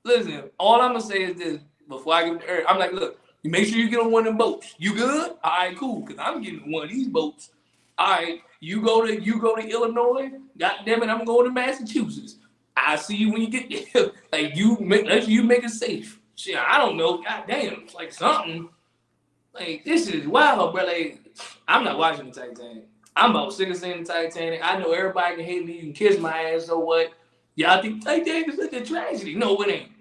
[0.06, 3.52] Listen, all I'm gonna say is this before I get to I'm like, look, you
[3.52, 4.76] make sure you get on one of them boats.
[4.78, 5.32] You good?
[5.44, 6.06] All right, cool.
[6.06, 7.52] Cause I'm getting one of these boats.
[7.98, 10.32] All right, you go to you go to Illinois.
[10.58, 12.38] God damn it, I'm going to Massachusetts.
[12.76, 14.12] I see you when you get there.
[14.32, 16.20] like you make you make it safe.
[16.36, 17.22] Shit, I don't know.
[17.22, 18.70] God damn, it's like something.
[19.54, 20.86] Like this is wild, bro.
[20.86, 21.20] Like
[21.68, 22.88] I'm not watching the Titanic.
[23.20, 24.62] I'm about sick of seeing the Titanic.
[24.64, 25.74] I know everybody can hate me.
[25.74, 26.68] You can kiss my ass.
[26.68, 27.12] So what?
[27.56, 29.36] Y'all think Titanic is such a tragedy?
[29.36, 29.92] No, it ain't.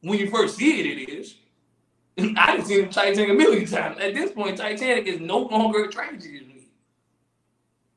[0.00, 1.36] When you first see it, it is.
[2.36, 3.98] I've seen Titanic a million times.
[4.00, 6.68] At this point, Titanic is no longer a tragedy to me.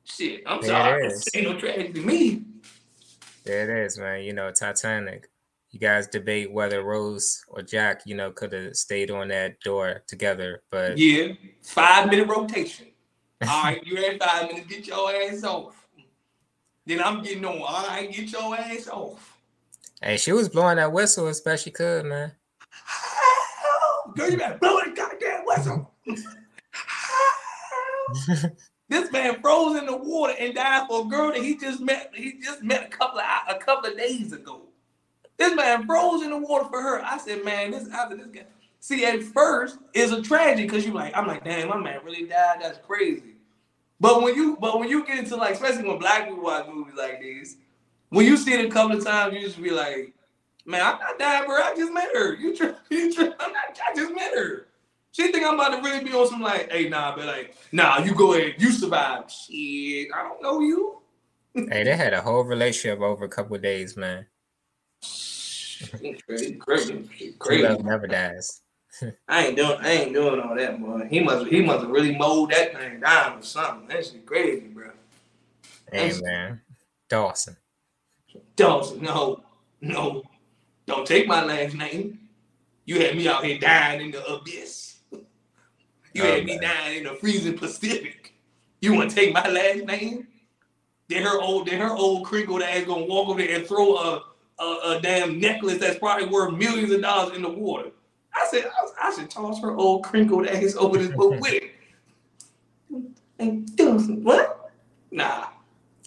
[0.03, 1.07] Shit, I'm there sorry.
[1.07, 2.43] It ain't no tragedy to me.
[3.45, 4.23] There it is, man.
[4.23, 5.29] You know, Titanic.
[5.71, 10.03] You guys debate whether Rose or Jack, you know, could have stayed on that door
[10.07, 12.87] together, but yeah, five minute rotation.
[13.41, 14.67] All right, you had five minutes.
[14.67, 15.87] Get your ass off.
[16.85, 17.61] Then I'm getting on.
[17.61, 19.37] All right, get your ass off.
[20.01, 22.31] Hey, she was blowing that whistle as best she could, man.
[24.15, 25.91] Girl, you better blow that goddamn whistle.
[28.89, 32.11] this man froze in the water and died for a girl that he just met.
[32.13, 34.63] He just met a couple of a couple of days ago.
[35.37, 37.03] This man froze in the water for her.
[37.03, 38.45] I said, man, this after this guy.
[38.79, 42.25] See, at first it's a tragedy because you like, I'm like, damn, my man really
[42.25, 42.59] died.
[42.61, 43.35] That's crazy.
[43.99, 46.95] But when you but when you get into like, especially when black people watch movies
[46.97, 47.57] like these,
[48.09, 50.13] when you see it a couple of times, you just be like,
[50.65, 51.57] man, I'm not dying, bro.
[51.57, 52.35] I just met her.
[52.39, 53.79] You, tri- you tri- I'm not.
[53.87, 54.67] I just met her.
[55.11, 57.99] She think I'm about to really be on some like, hey, nah, but like, nah,
[57.99, 59.29] you go ahead, you survive.
[59.29, 60.99] Shit, I don't know you.
[61.53, 64.27] hey, they had a whole relationship over a couple days, man.
[66.27, 67.63] crazy, crazy, crazy.
[67.63, 68.61] Love never dies.
[69.27, 71.07] I ain't doing, I ain't doing all that, boy.
[71.09, 73.87] He must, he must have really mowed that thing down or something.
[73.87, 74.91] That shit crazy, bro.
[75.91, 76.61] Hey, That's, man,
[77.07, 77.55] Dawson.
[78.55, 79.43] Dawson, no,
[79.81, 80.23] no,
[80.85, 82.19] don't take my last name.
[82.85, 84.97] You had me out here dying in the abyss.
[86.13, 88.33] You had me dying in the freezing Pacific.
[88.81, 90.27] You want to take my last name?
[91.07, 94.23] Then her old, then her old crinkled ass gonna walk over there and throw a,
[94.59, 97.91] a, a damn necklace that's probably worth millions of dollars in the water.
[98.39, 101.71] I said, I, I should toss her old crinkled ass over this boat with it.
[103.37, 103.69] And
[104.23, 104.71] what?
[105.11, 105.47] Nah.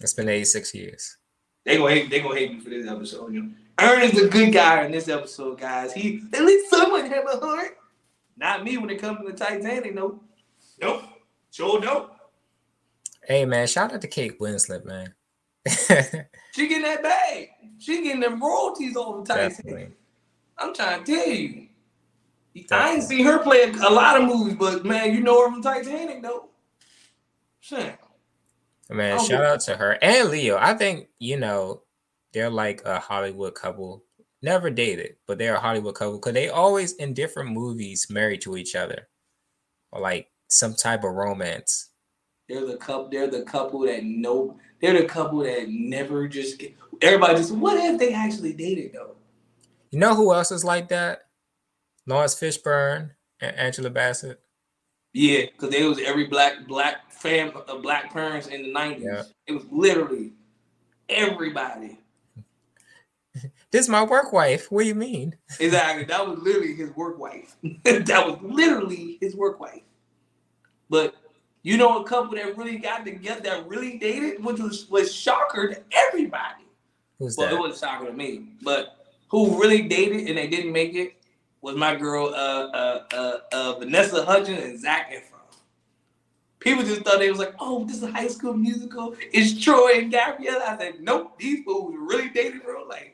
[0.00, 1.16] It's been 86 years.
[1.64, 2.10] They gonna hate.
[2.10, 3.32] They gonna hate me for this episode.
[3.32, 5.92] You know, Ern is a good guy in this episode, guys.
[5.92, 7.78] He at least someone have a heart.
[8.36, 9.94] Not me when it comes to the Titanic.
[9.94, 10.20] No,
[10.80, 11.04] nope.
[11.52, 12.10] Sure don't.
[13.24, 15.14] Hey man, shout out to Kate Winslet, man.
[16.52, 17.50] she getting that bag.
[17.78, 19.56] She getting them royalties over Titanic.
[19.56, 19.88] Definitely.
[20.58, 21.68] I'm trying to tell you.
[22.70, 25.62] I ain't seen her play a lot of movies, but man, you know her from
[25.62, 26.50] Titanic though.
[27.60, 27.98] Shit.
[28.90, 30.58] Man, oh, shout out to her and Leo.
[30.58, 31.82] I think you know
[32.32, 34.04] they're like a Hollywood couple.
[34.42, 38.56] Never dated, but they're a Hollywood couple because they always in different movies married to
[38.56, 39.08] each other,
[39.92, 41.90] or like some type of romance.
[42.48, 43.08] They're the couple.
[43.08, 44.58] They're the couple that know.
[44.80, 46.74] They're the couple that never just get.
[47.00, 47.52] Everybody just.
[47.52, 49.14] What if they actually dated though?
[49.90, 51.28] You know who else is like that?
[52.06, 53.10] Laurence Fishburne
[53.40, 54.40] and Angela Bassett.
[55.12, 59.04] Yeah, because there was every black black fam uh, black parents in the nineties.
[59.04, 59.22] Yeah.
[59.46, 60.32] It was literally
[61.08, 61.98] everybody.
[63.70, 64.70] This is my work wife.
[64.70, 65.34] What do you mean?
[65.58, 66.04] Exactly.
[66.04, 67.56] That was literally his work wife.
[67.84, 69.80] that was literally his work wife.
[70.90, 71.14] But
[71.62, 75.68] you know a couple that really got together that really dated, which was was shocker
[75.68, 76.66] to everybody.
[77.18, 77.54] Who's well, that?
[77.54, 78.96] it was shocker to me, but
[79.28, 81.14] who really dated and they didn't make it
[81.62, 85.28] was my girl uh, uh, uh, uh, Vanessa Hudgens and Zac Efron.
[86.58, 89.16] People just thought they was like, oh, this is a high school musical.
[89.32, 90.60] It's Troy and Gabrielle.
[90.62, 93.12] I said, nope, these fools really dated real life.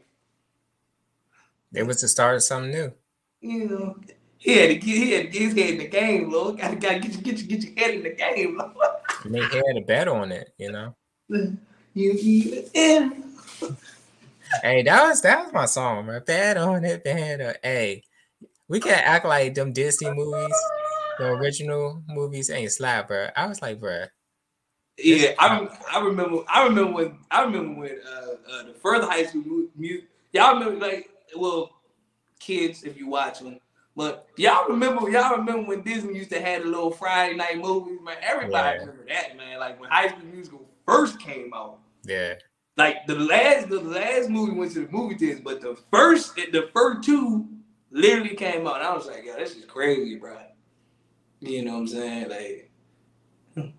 [1.73, 2.93] It was the start of something new.
[3.41, 3.97] You know,
[4.39, 6.59] He had to get he had to get his head in the game, Lord.
[6.59, 8.73] Gotta gotta get you get you get your head in the game, Lord.
[9.25, 10.95] And they had a bet on it, you know.
[11.95, 13.25] You even
[14.63, 16.23] Hey, that was that was my song, man.
[16.25, 18.05] Bet on it, bet on Hey,
[18.69, 20.57] we can't act like them Disney movies,
[21.19, 23.29] the original movies ain't slap, bro.
[23.37, 24.05] I was like, bro.
[24.99, 29.25] Yeah, I, I remember I remember when I remember when uh, uh the further high
[29.25, 31.71] school music y'all remember like well
[32.41, 33.59] kids if you watch them
[33.97, 37.99] but y'all remember y'all remember when Disney used to have the little Friday night movies
[38.03, 38.81] man everybody Yeah.
[38.85, 42.35] remember that man like when High School Musical first came out Yeah.
[42.77, 46.69] like the last the last movie went to the movie theaters but the first the
[46.75, 47.47] first two
[47.91, 50.37] literally came out and I was like yo this is crazy bro
[51.41, 52.71] you know what I'm saying like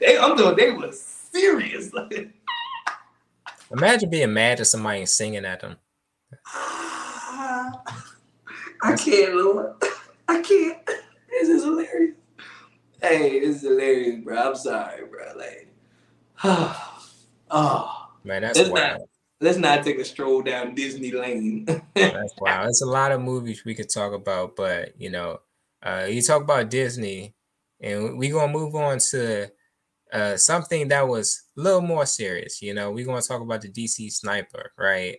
[0.00, 0.56] they, I'm doing.
[0.56, 1.92] They was serious.
[1.92, 2.30] Like,
[3.70, 5.76] Imagine being mad at somebody and singing at them.
[8.82, 9.74] I can't, Lord.
[10.28, 10.84] I can't.
[11.30, 12.16] This is hilarious.
[13.00, 14.36] Hey, this is hilarious, bro.
[14.36, 15.32] I'm sorry, bro.
[15.36, 15.68] Like,
[16.44, 16.95] oh.
[17.50, 18.98] Oh, Man, that's It's wild.
[19.00, 19.08] not-
[19.40, 21.64] let's not take a stroll down Disney Lane.
[21.94, 22.62] That's wow.
[22.64, 25.40] There's a lot of movies we could talk about, but you know,
[25.82, 27.34] uh, you talk about Disney,
[27.80, 29.48] and we're gonna move on to
[30.12, 32.62] uh, something that was a little more serious.
[32.62, 35.18] You know, we're gonna talk about the DC Sniper, right?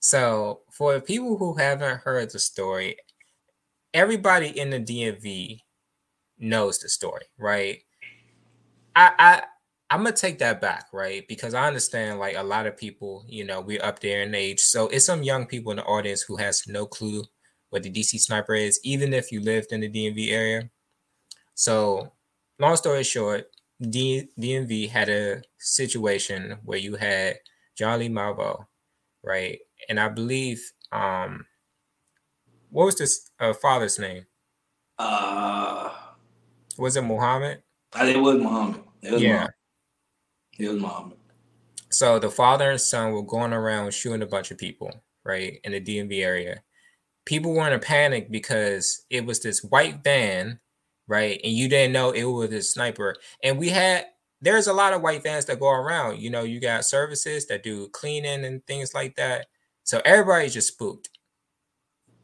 [0.00, 2.96] So, for people who haven't heard the story,
[3.94, 5.60] everybody in the DMV
[6.38, 7.82] knows the story, right?
[8.94, 9.42] I, I
[9.90, 11.26] I'm gonna take that back, right?
[11.28, 14.60] Because I understand like a lot of people, you know, we're up there in age.
[14.60, 17.24] So it's some young people in the audience who has no clue
[17.70, 20.70] what the DC sniper is, even if you lived in the DMV area.
[21.54, 22.12] So
[22.58, 23.46] long story short,
[23.80, 27.36] D- DMV had a situation where you had
[27.76, 28.66] John Lee Malvo,
[29.24, 29.58] right?
[29.88, 31.46] And I believe um
[32.70, 34.26] what was this uh, father's name?
[34.98, 35.90] uh,
[36.78, 37.62] Was it Muhammad?
[37.96, 38.82] it was Muhammad.
[39.02, 39.32] It was Yeah.
[39.32, 39.54] Muhammad.
[40.58, 41.18] Was Muhammad.
[41.90, 44.92] So the father and son were going around shooting a bunch of people,
[45.24, 46.62] right, in the DMV area.
[47.24, 50.60] People were in a panic because it was this white van,
[51.06, 53.16] right, and you didn't know it was a sniper.
[53.42, 54.06] And we had
[54.40, 56.20] there's a lot of white vans that go around.
[56.20, 59.46] You know, you got services that do cleaning and things like that.
[59.84, 61.10] So everybody's just spooked.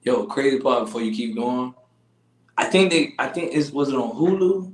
[0.03, 1.75] Yo, crazy part before you keep going.
[2.57, 3.15] I think they.
[3.19, 4.74] I think it was it on Hulu.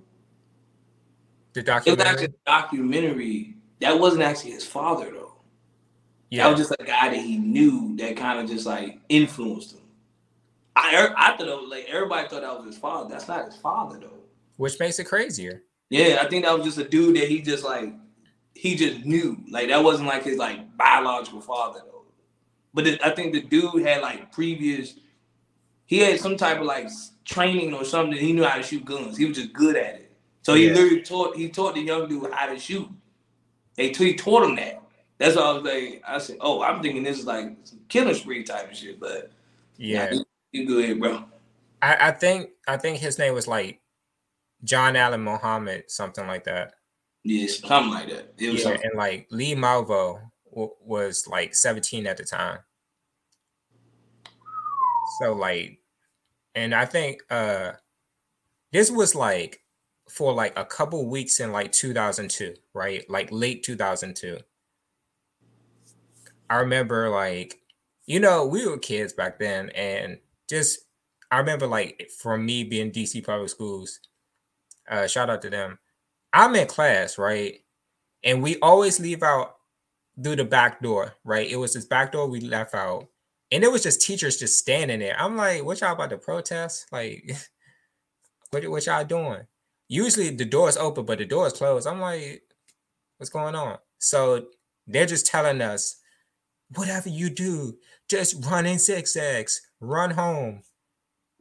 [1.53, 2.07] The It was documentary.
[2.07, 3.55] actually a documentary.
[3.81, 5.35] That wasn't actually his father though.
[6.31, 9.73] That Yeah, was just a guy that he knew that kind of just like influenced
[9.75, 9.81] him.
[10.77, 13.09] I er, I thought it was like everybody thought that was his father.
[13.11, 14.21] That's not his father though.
[14.57, 15.63] which makes it crazier.
[15.89, 17.93] Yeah, I think that was just a dude that he just like
[18.55, 19.39] he just knew.
[19.51, 22.05] Like that wasn't like his like biological father though.
[22.73, 24.95] But it, I think the dude had like previous.
[25.87, 26.89] He had some type of like
[27.25, 28.17] training or something.
[28.17, 29.17] He knew how to shoot guns.
[29.17, 30.10] He was just good at it.
[30.43, 30.75] So he Yeah.
[30.75, 32.89] literally taught he taught the young dude how to shoot.
[33.77, 34.83] They he taught him that.
[35.19, 38.15] That's why I was like, I said, oh, I'm thinking this is like some killing
[38.15, 38.99] spree type of shit.
[38.99, 39.31] But
[39.77, 40.11] Yeah.
[40.11, 40.23] nah,
[40.53, 41.25] you good, bro.
[41.83, 43.81] I, I think I think his name was like
[44.65, 46.75] John Allen Muhammad, something like that.
[47.23, 48.33] Yeah, something like that.
[48.39, 48.83] It was Yeah, something.
[48.85, 52.59] and like Lee Malvo w- was like 17 at the time.
[55.21, 55.79] So like,
[56.55, 57.73] and I think uh
[58.73, 59.61] this was like
[60.11, 63.09] for like a couple weeks in like 2002, right?
[63.09, 64.39] Like late 2002.
[66.49, 67.61] I remember like,
[68.07, 70.19] you know, we were kids back then, and
[70.49, 70.81] just
[71.31, 74.01] I remember like from me being DC public schools,
[74.91, 75.79] uh, shout out to them.
[76.33, 77.61] I'm in class, right?
[78.25, 79.57] And we always leave out
[80.23, 81.49] through the back door, right?
[81.49, 83.07] It was this back door we left out.
[83.53, 85.17] And it was just teachers just standing there.
[85.19, 86.87] I'm like, what y'all about to protest?
[86.93, 87.37] Like,
[88.51, 89.43] what, what y'all doing?
[89.91, 91.85] Usually the door is open, but the door is closed.
[91.85, 92.45] I'm like,
[93.19, 93.77] what's going on?
[93.99, 94.47] So
[94.87, 95.97] they're just telling us,
[96.77, 97.77] whatever you do,
[98.09, 100.63] just run in zigzags, run home.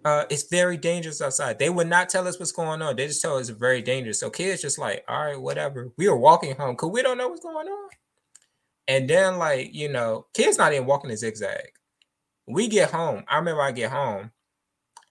[0.03, 1.59] Uh, it's very dangerous outside.
[1.59, 2.95] They would not tell us what's going on.
[2.95, 4.19] They just tell us it's very dangerous.
[4.19, 5.91] So kids just like, all right, whatever.
[5.95, 7.89] We are walking home because we don't know what's going on.
[8.87, 11.69] And then like, you know, kids not even walking in zigzag.
[12.47, 13.25] We get home.
[13.27, 14.31] I remember I get home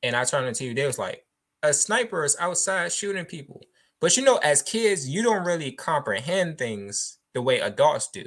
[0.02, 0.74] and I turn on the TV.
[0.74, 1.24] They was like,
[1.62, 3.62] a sniper is outside shooting people.
[4.00, 8.24] But you know, as kids, you don't really comprehend things the way adults do.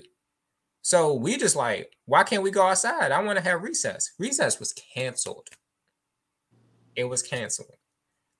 [0.81, 3.11] So we just like, why can't we go outside?
[3.11, 4.11] I want to have recess.
[4.19, 5.47] Recess was canceled.
[6.95, 7.75] It was canceled.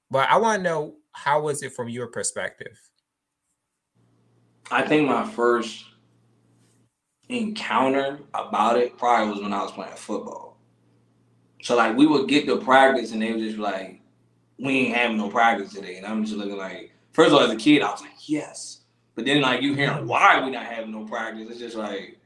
[0.09, 2.77] But I want to know how was it from your perspective?
[4.69, 5.85] I think my first
[7.29, 10.57] encounter about it probably was when I was playing football.
[11.61, 14.00] So like we would get to practice and they would just like,
[14.61, 15.97] we ain't having no practice today.
[15.97, 18.81] And I'm just looking like, first of all, as a kid, I was like, yes.
[19.15, 22.19] But then like you hearing why we not having no practice, it's just like,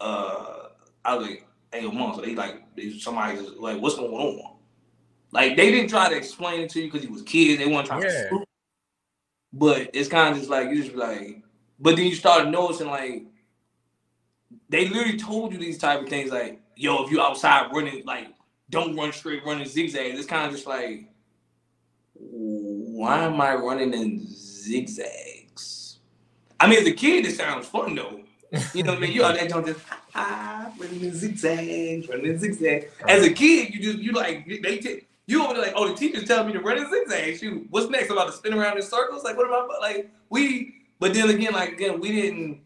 [0.00, 0.68] uh,
[1.04, 2.62] I was like, hey, mom, so they like
[3.00, 4.56] somebody's like, what's going on?
[5.32, 7.58] Like they didn't try to explain it to you because you was kids.
[7.58, 8.28] They weren't trying yeah.
[8.28, 8.44] to.
[9.52, 11.42] But it's kind of just like you just like,
[11.80, 13.22] but then you started noticing like
[14.68, 18.28] they literally told you these type of things like, yo, if you outside running, like,
[18.70, 20.18] don't run straight, running zigzags.
[20.18, 21.08] It's kind of just like,
[22.98, 25.98] why am I running in zigzags?
[26.58, 28.22] I mean, as a kid, it sounds fun though.
[28.74, 29.12] You know what I mean?
[29.12, 29.78] You there don't just
[30.16, 32.86] ah, running in zigzags, running in zigzags.
[33.06, 35.94] As a kid, you just you like they t- you over there like, oh, the
[35.94, 37.38] teacher's telling me to run in zigzags.
[37.38, 38.10] Shoot, what's next?
[38.10, 39.22] I'm about to spin around in circles.
[39.22, 40.10] Like, what am I like?
[40.28, 42.62] We, but then again, like again, we didn't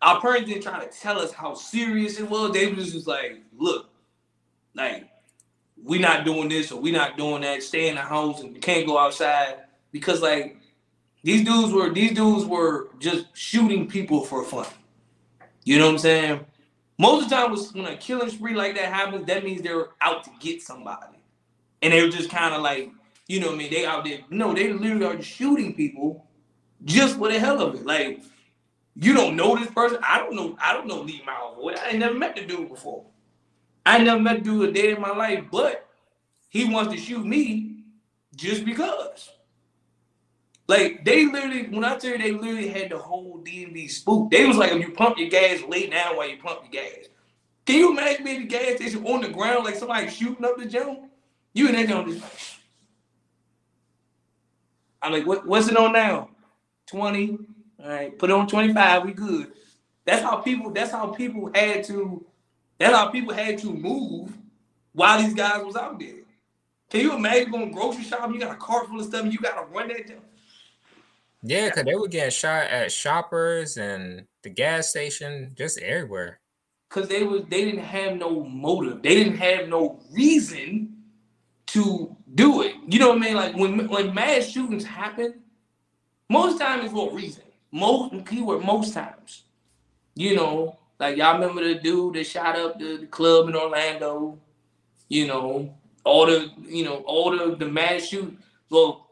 [0.00, 2.52] our parents didn't try to tell us how serious it was.
[2.52, 3.90] They was just like, look,
[4.74, 5.10] like,
[5.82, 7.62] we not doing this or we not doing that.
[7.62, 9.63] Stay in the house and you can't go outside
[9.94, 10.56] because like
[11.22, 14.66] these dudes were these dudes were just shooting people for fun.
[15.62, 16.40] You know what I'm saying?
[16.98, 19.86] Most of the time, was when a killing spree like that happens, that means they're
[20.00, 21.16] out to get somebody,
[21.80, 22.90] and they were just kind of like,
[23.28, 24.18] you know, what I mean, they out there.
[24.30, 26.26] No, they literally are shooting people
[26.84, 27.86] just for the hell of it.
[27.86, 28.20] Like
[28.96, 29.98] you don't know this person.
[30.02, 30.56] I don't know.
[30.60, 31.78] I don't know Lee Malvo.
[31.78, 33.04] I ain't never met the dude before.
[33.86, 35.86] I never met the dude a day in my life, but
[36.48, 37.84] he wants to shoot me
[38.34, 39.30] just because.
[40.66, 44.30] Like they literally, when I tell you, they literally had the whole DMV spook.
[44.30, 47.06] They was like, if you pump your gas, lay down while you pump your gas.
[47.66, 50.66] Can you imagine being the gas station on the ground like somebody shooting up the
[50.66, 51.10] gym?
[51.52, 52.32] You and that gonna just like,
[55.02, 56.30] I'm like, what, what's it on now?
[56.86, 57.38] 20,
[57.82, 59.52] all right, put it on 25, we good.
[60.06, 62.24] That's how people, that's how people had to,
[62.78, 64.36] that's how people had to move
[64.92, 66.22] while these guys was out there.
[66.90, 68.34] Can you imagine going grocery shopping?
[68.34, 70.18] You got a cart full of stuff and you gotta run that down.
[71.44, 76.40] Yeah, because they were getting shot at shoppers and the gas station, just everywhere.
[76.88, 79.02] Cause they was they didn't have no motive.
[79.02, 80.96] They didn't have no reason
[81.66, 82.76] to do it.
[82.86, 83.34] You know what I mean?
[83.34, 85.42] Like when when mass shootings happen,
[86.30, 89.42] most times it's for a reason most keyword most times.
[90.14, 94.38] You know, like y'all remember the dude that shot up the, the club in Orlando.
[95.08, 95.74] You know,
[96.04, 98.38] all the you know all the the mass shoot.
[98.70, 99.03] Well,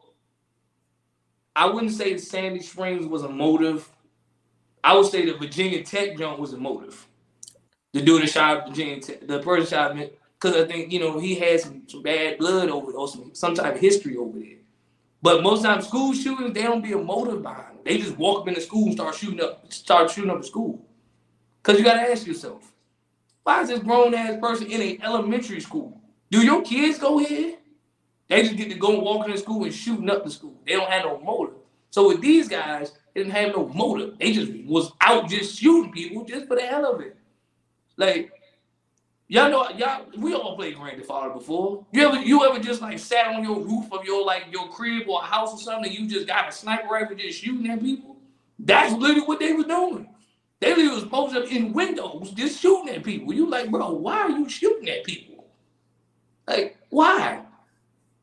[1.55, 3.89] I wouldn't say the Sandy Springs was a motive.
[4.83, 7.07] I would say the Virginia Tech jump was a motive.
[7.93, 11.35] The dude that shot Virginia Tech, the person shot because I think you know he
[11.35, 14.57] had some, some bad blood over or some, some type of history over there.
[15.21, 17.77] But most times school shootings, they don't be a motive behind.
[17.85, 20.47] They just walk up in the school and start shooting up, start shooting up the
[20.47, 20.85] school.
[21.61, 22.73] Cause you gotta ask yourself,
[23.43, 26.01] why is this grown ass person in a elementary school?
[26.29, 27.55] Do your kids go here?
[28.33, 30.55] They just get to go walking walk into school and shooting up the school.
[30.65, 31.55] They don't have no motive.
[31.91, 34.17] So with these guys, they didn't have no motive.
[34.17, 37.15] They just was out just shooting people just for the hell of it.
[37.97, 38.31] Like
[39.33, 41.85] Y'all know, y'all, we all played Grand Theft Auto before.
[41.91, 45.07] You ever, you ever just like sat on your roof of your like your crib
[45.07, 48.17] or house or something, and you just got a sniper rifle just shooting at people?
[48.59, 50.07] That's literally what they were doing.
[50.59, 53.33] They literally was posted up in windows just shooting at people.
[53.33, 55.45] You like, bro, why are you shooting at people?
[56.47, 57.43] Like, why?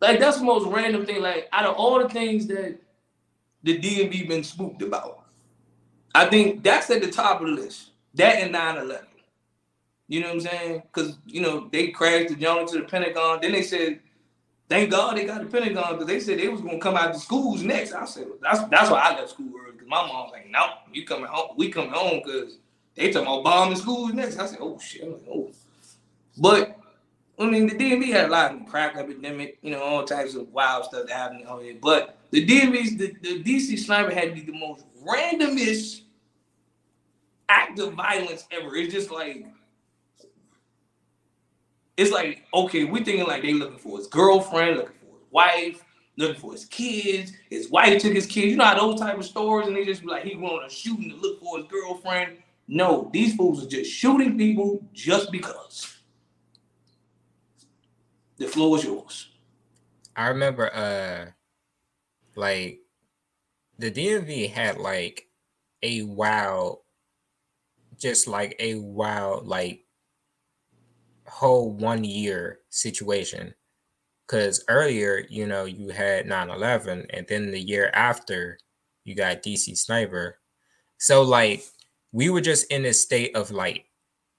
[0.00, 1.20] Like that's the most random thing.
[1.20, 2.78] Like, out of all the things that
[3.62, 5.24] the DMV been spooked about,
[6.14, 7.90] I think that's at the top of the list.
[8.14, 9.02] That and 9-11.
[10.08, 10.82] You know what I'm saying?
[10.92, 13.38] Because you know they crashed the joint to the Pentagon.
[13.40, 14.00] Then they said,
[14.68, 17.20] "Thank God they got the Pentagon," because they said they was gonna come out to
[17.20, 17.92] schools next.
[17.92, 20.66] I said, "That's that's why I left school early." Because my mom was like, "No,
[20.92, 21.54] you coming home?
[21.56, 22.56] We coming home because
[22.96, 25.48] they talking about bombing schools next." I said, "Oh shit!" I'm like, "Oh,"
[26.38, 26.79] but
[27.40, 30.48] I mean, the DMV had a lot of crack epidemic, you know, all types of
[30.48, 31.76] wild stuff happening on here.
[31.80, 36.02] But the DMV, the, the DC sniper had to be the most randomest
[37.48, 38.76] act of violence ever.
[38.76, 39.46] It's just like
[41.96, 45.84] it's like, okay, we're thinking like they looking for his girlfriend, looking for his wife,
[46.16, 47.32] looking for his kids.
[47.48, 48.48] His wife took his kids.
[48.48, 50.64] You know how those type of stories, and they just be like, he went on
[50.64, 52.36] a shooting to look for his girlfriend.
[52.68, 55.99] No, these fools are just shooting people just because.
[58.40, 59.28] The floor is yours.
[60.16, 61.32] I remember, uh,
[62.34, 62.80] like
[63.78, 65.26] the DMV had like
[65.82, 66.78] a wild,
[67.98, 69.84] just like a wild, like
[71.26, 73.54] whole one year situation.
[74.26, 78.58] Because earlier, you know, you had 9 11, and then the year after,
[79.04, 80.38] you got DC Sniper.
[80.98, 81.62] So, like,
[82.12, 83.84] we were just in this state of like,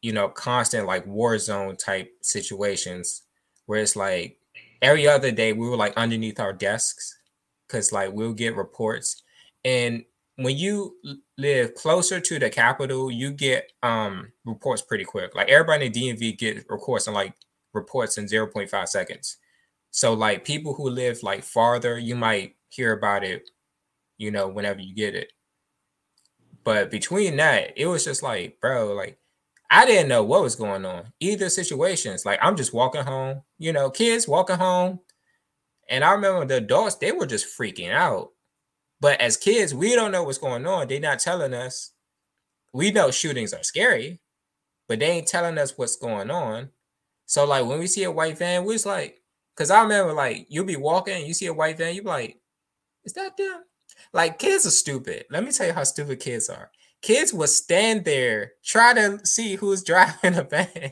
[0.01, 3.23] you know, constant like war zone type situations
[3.65, 4.37] where it's like
[4.81, 7.17] every other day we were like underneath our desks
[7.67, 9.23] because like we'll get reports.
[9.63, 10.03] And
[10.37, 10.95] when you
[11.37, 15.35] live closer to the capital you get um reports pretty quick.
[15.35, 17.33] Like everybody in the dmv get reports in like
[17.73, 19.37] reports in 0.5 seconds.
[19.91, 23.49] So like people who live like farther you might hear about it
[24.17, 25.31] you know whenever you get it.
[26.63, 29.17] But between that it was just like bro like
[29.73, 31.13] I didn't know what was going on.
[31.21, 34.99] Either situations, like I'm just walking home, you know, kids walking home.
[35.87, 38.31] And I remember the adults, they were just freaking out.
[38.99, 40.87] But as kids, we don't know what's going on.
[40.87, 41.91] They're not telling us.
[42.73, 44.21] We know shootings are scary,
[44.87, 46.69] but they ain't telling us what's going on.
[47.25, 49.21] So, like, when we see a white van, we was like,
[49.55, 52.39] because I remember, like, you'll be walking, you see a white van, you be like,
[53.03, 53.63] is that them?
[54.13, 55.25] Like, kids are stupid.
[55.29, 59.55] Let me tell you how stupid kids are kids would stand there, try to see
[59.55, 60.91] who's driving a van,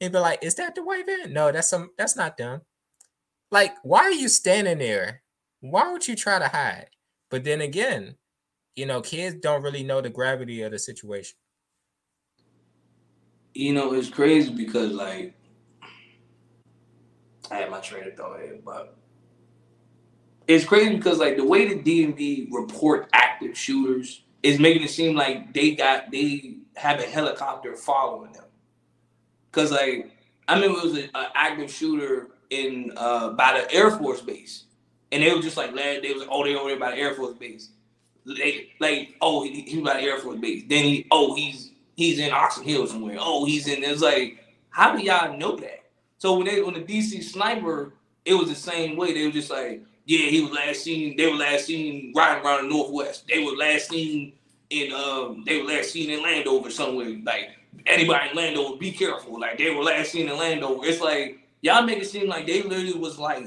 [0.00, 1.32] and be like, "Is that the white van?
[1.32, 1.90] No, that's some.
[1.98, 2.62] That's not them."
[3.50, 5.22] Like, why are you standing there?
[5.60, 6.90] Why would you try to hide?
[7.30, 8.16] But then again,
[8.74, 11.36] you know, kids don't really know the gravity of the situation.
[13.54, 15.34] You know, it's crazy because like
[17.50, 18.96] I had my train of thought here, but
[20.46, 25.16] it's crazy because like the way the DMV report active shooters is making it seem
[25.16, 28.44] like they got they have a helicopter following them.
[29.50, 30.10] Cause like
[30.46, 34.64] I mean, it was an active shooter in uh by the Air Force base,
[35.10, 36.98] and they were just like lad, they was like, oh they over there by the
[36.98, 37.70] Air Force base.
[38.24, 40.64] They like oh he, he by the Air Force base.
[40.68, 43.16] Then he oh he's he's in Oxon Hill somewhere.
[43.18, 43.82] Oh he's in.
[43.82, 44.38] It's like
[44.70, 45.84] how do y'all know that?
[46.18, 47.94] So when they when the DC sniper,
[48.24, 49.12] it was the same way.
[49.12, 51.16] They were just like yeah, he was last seen.
[51.16, 53.26] They were last seen riding around the northwest.
[53.28, 54.32] They were last seen
[54.70, 55.42] in um.
[55.44, 57.16] They were last seen in Landover somewhere.
[57.24, 57.50] Like
[57.86, 59.38] anybody in Landover, be careful.
[59.40, 60.86] Like they were last seen in Landover.
[60.86, 63.46] It's like y'all make it seem like they literally was like.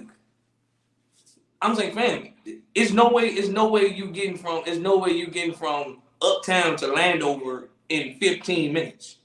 [1.61, 2.29] I'm saying, fam,
[2.75, 3.27] it's no way.
[3.27, 4.63] It's no way you getting from.
[4.65, 9.17] It's no way you getting from uptown to Landover in 15 minutes.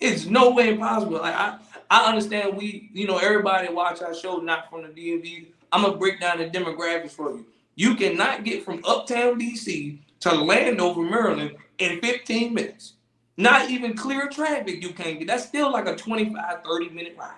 [0.00, 1.18] It's no way impossible.
[1.18, 1.58] Like I,
[1.90, 5.96] I understand we, you know, everybody watch our show not from the DMV I'm gonna
[5.96, 7.46] break down the demographics for you.
[7.74, 12.92] You cannot get from uptown DC to Landover, Maryland in 15 minutes.
[13.36, 15.26] Not even clear traffic you can't get.
[15.26, 17.34] That's still like a 25, 30 minute ride.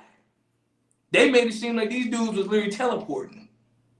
[1.13, 3.49] They made it seem like these dudes was literally teleporting.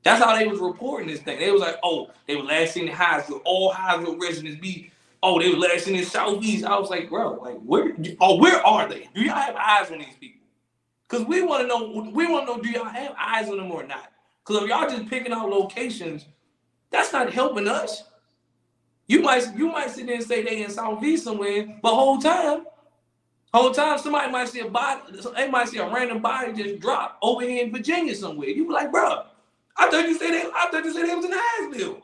[0.03, 1.41] That's how they was reporting this thing.
[1.41, 3.41] They was like, oh, they were last seen in Hyattsville.
[3.47, 4.91] All Hyattsville residents be,
[5.23, 6.67] oh, they were last seen in Southeast.
[6.67, 9.09] I was like, bro, like where oh, where are they?
[9.15, 10.43] Do y'all have eyes on these people?
[11.09, 13.73] Because we want to know, we want to know, do y'all have eyes on them
[13.73, 14.13] or not?
[14.47, 16.27] Because if y'all just picking out locations,
[16.91, 18.05] that's not helping us.
[19.09, 22.19] You might you might sit there and say they in South Beach somewhere, but whole
[22.19, 22.65] time,
[23.53, 25.01] whole time somebody might see a body,
[25.35, 28.49] they might see a random body just drop over here in Virginia somewhere.
[28.49, 29.25] You be like, bro,
[29.77, 32.03] I thought you said they, I thought you said they was in Hyattsville.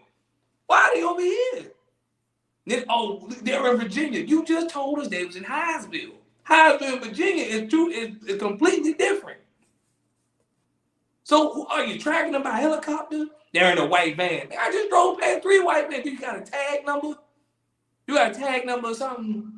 [0.66, 1.72] Why are they over here?
[2.66, 4.20] Then, oh, they're in Virginia.
[4.20, 6.14] You just told us they was in Hyattsville.
[6.48, 9.41] Hyattsville, Virginia is two is, is completely different.
[11.24, 13.26] So are you tracking them by helicopter?
[13.52, 14.48] They're in a white van.
[14.58, 16.06] I just drove past three white vans.
[16.06, 17.14] You got a tag number?
[18.06, 19.52] You got a tag number or something?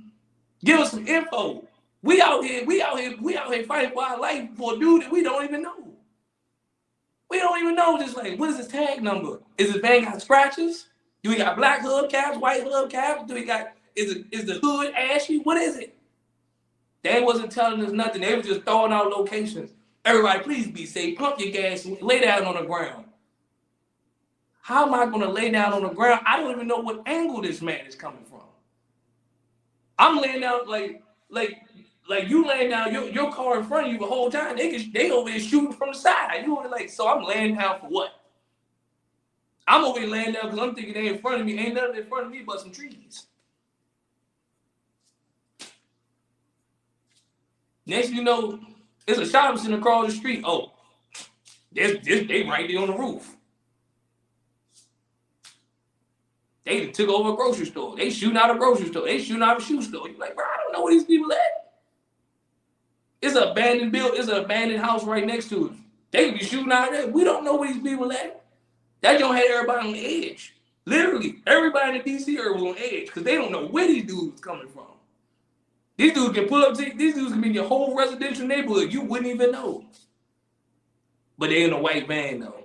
[0.65, 1.65] Give us some info.
[2.03, 4.79] We out here, we out here, we out here fighting for our life for a
[4.79, 5.95] dude that we don't even know.
[7.31, 7.99] We don't even know.
[7.99, 9.39] Just like, what is his tag number?
[9.57, 10.89] Is his van got scratches?
[11.23, 13.27] Do we got black hubcaps, white hubcaps?
[13.27, 15.39] Do we got is it is the hood ashy?
[15.39, 15.97] What is it?
[17.03, 18.23] They wasn't telling us nothing.
[18.23, 19.71] They were just throwing out locations.
[20.05, 21.17] Everybody, please be safe.
[21.17, 21.87] Pump your gas.
[21.87, 23.07] Lay down on the ground.
[24.61, 26.23] How am I going to lay down on the ground?
[26.27, 28.41] I don't even know what angle this man is coming from.
[29.99, 31.61] I'm laying down like like
[32.09, 34.57] like you laying down your, your car in front of you the whole time.
[34.57, 36.45] They can, they over there shooting from the side.
[36.45, 38.21] You over like so I'm laying down for what?
[39.67, 41.59] I'm over here laying down because I'm thinking they in front of me.
[41.59, 43.27] Ain't nothing in front of me but some trees.
[47.87, 48.59] Next you know,
[49.07, 50.43] it's a shopping center across the street.
[50.45, 50.73] Oh,
[51.73, 53.37] this, this, they right there on the roof.
[56.65, 57.97] They took over a grocery store.
[57.97, 59.05] They shooting out a grocery store.
[59.05, 60.09] They shooting out a shoe store.
[60.09, 61.39] You're like, bro, I don't know where these people at.
[63.21, 64.13] It's an abandoned build.
[64.15, 65.73] It's an abandoned house right next to it.
[66.11, 67.09] They be shooting out there.
[67.09, 68.43] We don't know where these people at.
[69.03, 70.55] That don't have everybody on the edge.
[70.87, 74.05] Literally, everybody in the DC area was on edge because they don't know where these
[74.05, 74.94] dudes coming from.
[75.97, 76.75] These dudes can pull up.
[76.75, 78.93] To, these dudes can be in your whole residential neighborhood.
[78.93, 79.85] You wouldn't even know.
[81.39, 82.65] But they in a white van though.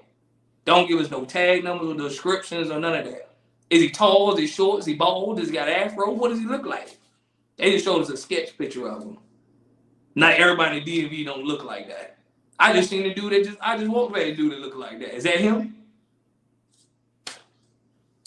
[0.66, 3.30] Don't give us no tag numbers or descriptions or none of that.
[3.70, 4.34] Is he tall?
[4.34, 4.80] Is he short?
[4.80, 5.38] Is he bald?
[5.38, 6.12] Does he got afro?
[6.12, 6.98] What does he look like?
[7.58, 9.18] They just showed us a sketch picture of him.
[10.16, 12.18] Not everybody in DMV don't look like that.
[12.58, 14.76] I just seen a dude that just I just walked by a dude that looked
[14.76, 15.16] like that.
[15.16, 15.76] Is that him?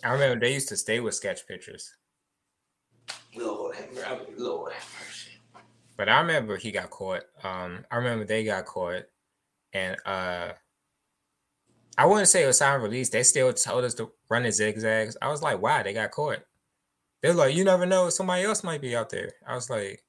[0.05, 1.95] I remember they used to stay with sketch pictures.
[3.37, 4.33] Lord have mercy.
[4.37, 5.31] Lord have mercy.
[5.97, 7.23] But I remember he got caught.
[7.43, 9.05] Um, I remember they got caught,
[9.73, 10.53] and uh,
[11.99, 13.11] I wouldn't say it was sign release.
[13.11, 15.17] They still told us to run the zigzags.
[15.21, 16.41] I was like, why they got caught?
[17.23, 19.31] They're like, you never know, somebody else might be out there.
[19.47, 20.03] I was like,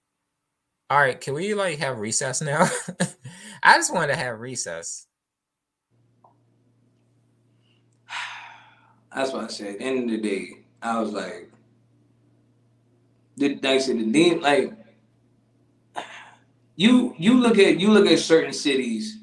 [0.90, 2.68] all right, can we like have recess now?
[3.64, 5.08] I just want to have recess.
[9.16, 9.74] That's what I said.
[9.74, 11.52] At the end of the day, I was like,
[13.38, 14.74] the, like I said, the like
[16.76, 19.20] you you look at you look at certain cities.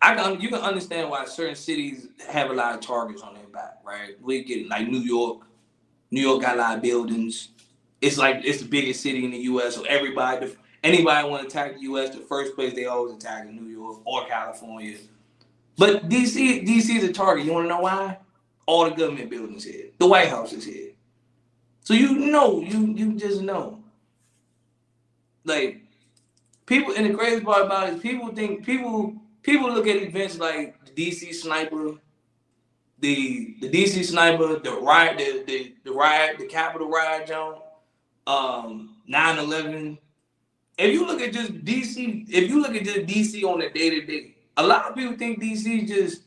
[0.00, 3.46] I can you can understand why certain cities have a lot of targets on their
[3.46, 4.20] back, right?
[4.20, 5.46] We get like New York.
[6.10, 7.48] New York got a lot of buildings.
[8.00, 9.74] It's like it's the biggest city in the U.S.
[9.74, 13.52] So everybody, anybody want to attack the U.S., the first place they always attack is
[13.52, 14.98] New York or California.
[15.76, 17.46] But DC, DC is a target.
[17.46, 18.18] You want to know why?
[18.66, 19.86] All the government buildings here.
[19.98, 20.93] The White House is here.
[21.84, 23.84] So you know, you you just know.
[25.44, 25.82] Like
[26.64, 30.38] people, and the crazy part about it is people think people people look at events
[30.38, 31.92] like the DC sniper,
[33.00, 37.58] the the DC sniper, the riot, the the, the riot, the Capitol riot, John,
[38.26, 39.98] um, 9-11.
[40.78, 43.90] If you look at just DC, if you look at just DC on a day
[43.90, 46.22] to day, a lot of people think DC just,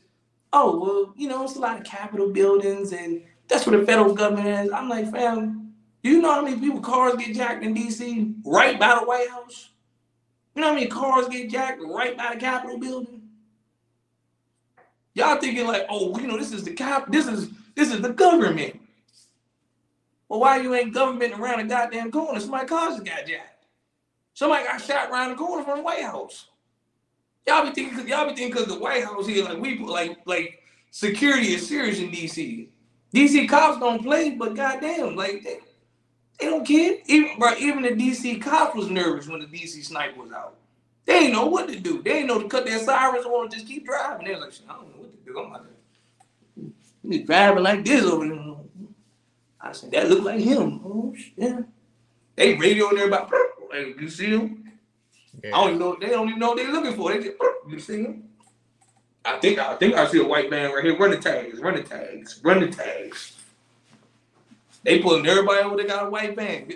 [0.52, 4.14] oh well, you know, it's a lot of Capitol buildings and that's what the federal
[4.14, 4.72] government is.
[4.72, 5.72] I'm like, fam,
[6.02, 9.28] do you know how many people cars get jacked in DC right by the White
[9.30, 9.70] House?
[10.54, 13.22] You know how many cars get jacked right by the Capitol building?
[15.14, 18.12] Y'all thinking like, oh, you know, this is the cap, this is this is the
[18.12, 18.80] government.
[20.28, 22.38] Well, why you ain't government around the goddamn corner?
[22.38, 23.64] Somebody cars got jacked.
[24.34, 26.46] Somebody got shot around the corner from the White House.
[27.46, 30.62] Y'all be thinking, y'all be thinking because the White House here, like we like like
[30.90, 32.68] security is serious in DC.
[33.14, 35.58] DC cops don't play, but goddamn, like they,
[36.38, 36.98] they don't care.
[37.06, 40.54] Even bro, even the DC cops was nervous when the DC sniper was out.
[41.06, 42.02] They didn't know what to do.
[42.02, 44.26] They didn't know to cut their sirens on and just keep driving.
[44.26, 45.38] They was like, I don't know what to do.
[45.38, 45.66] I'm about
[47.10, 48.54] to driving like this over there.
[49.60, 50.80] I said, that look like him.
[50.84, 51.60] Oh yeah.
[52.36, 53.32] They radio there about
[53.70, 54.70] like, you see him?
[55.42, 55.56] Yeah.
[55.56, 57.12] I don't even know they don't even know what they're looking for.
[57.12, 57.36] They just
[57.68, 58.27] you see him?
[59.28, 60.96] I think I think I see a white man right here.
[60.96, 63.36] Run the tags, run the tags, run the tags.
[64.84, 65.76] They pulling everybody over.
[65.76, 66.72] They got a white man.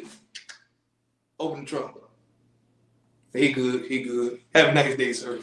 [1.40, 1.96] Open the trunk.
[3.32, 3.86] He good.
[3.86, 4.40] He good.
[4.54, 5.40] Have a nice day, sir.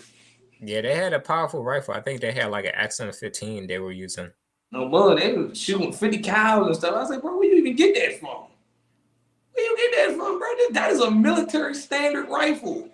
[0.61, 1.95] Yeah, they had a powerful rifle.
[1.95, 4.29] I think they had like an XM-15 they were using.
[4.71, 5.19] No more.
[5.19, 6.93] They were shooting 50 cals and stuff.
[6.93, 8.43] I was like, bro, where you even get that from?
[9.53, 10.47] Where you get that from, bro?
[10.71, 12.89] That is a military standard rifle.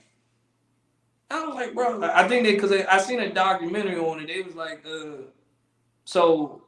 [1.30, 4.30] I was like, bro, I think that because I seen a documentary on it.
[4.30, 5.24] It was like, uh,
[6.06, 6.62] so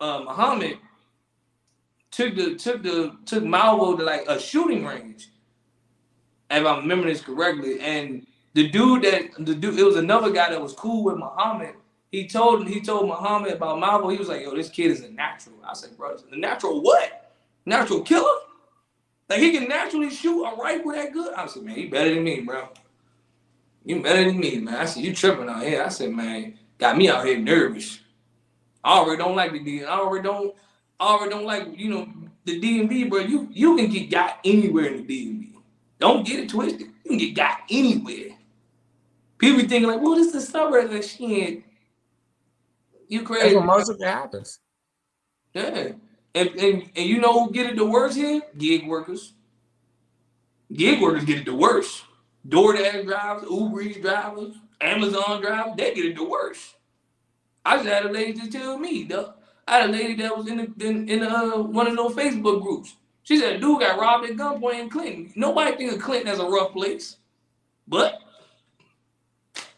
[0.00, 0.78] uh, Muhammad
[2.10, 5.30] took the took the took Malvo to like a shooting range,
[6.50, 7.80] if I'm remembering this correctly.
[7.80, 11.74] And the dude that the dude, it was another guy that was cool with Muhammad.
[12.12, 14.12] He told he told Muhammad about Malvo.
[14.12, 17.32] He was like, "Yo, this kid is a natural." I said, "Bro, a natural what?
[17.66, 18.38] Natural killer?
[19.28, 22.24] Like he can naturally shoot a rifle that good?" I said, "Man, he better than
[22.24, 22.68] me, bro.
[23.84, 26.96] You better than me, man." I said, "You tripping out here?" I said, "Man, got
[26.96, 28.00] me out here nervous.
[28.82, 29.84] I already don't like the D.
[29.84, 30.54] I already don't.
[30.98, 32.08] I already don't like you know
[32.44, 33.20] the DMV, bro.
[33.20, 35.52] You you can get got anywhere in the DMV.
[35.98, 36.88] Don't get it twisted.
[37.04, 38.36] You can get got anywhere.
[39.38, 41.62] People be thinking like, well, this is the suburbs and shit.
[43.08, 43.42] You crazy.
[43.42, 44.60] That's what most of it happens.
[45.54, 45.92] Yeah.
[46.34, 48.42] And, and, and you know who get it the worst here?
[48.56, 49.32] Gig workers.
[50.72, 52.04] Gig workers get it the worst.
[52.48, 56.76] DoorDash drivers, Uber Eats drivers, Amazon drivers, they get it the worst.
[57.64, 59.34] I just had a lady just tell me, though.
[59.68, 62.62] I had a lady that was in the, in, in uh, one of those Facebook
[62.62, 62.96] groups.
[63.22, 65.32] She said, a dude got robbed at gunpoint in Clinton.
[65.36, 67.18] Nobody think of Clinton as a rough place,
[67.86, 68.18] but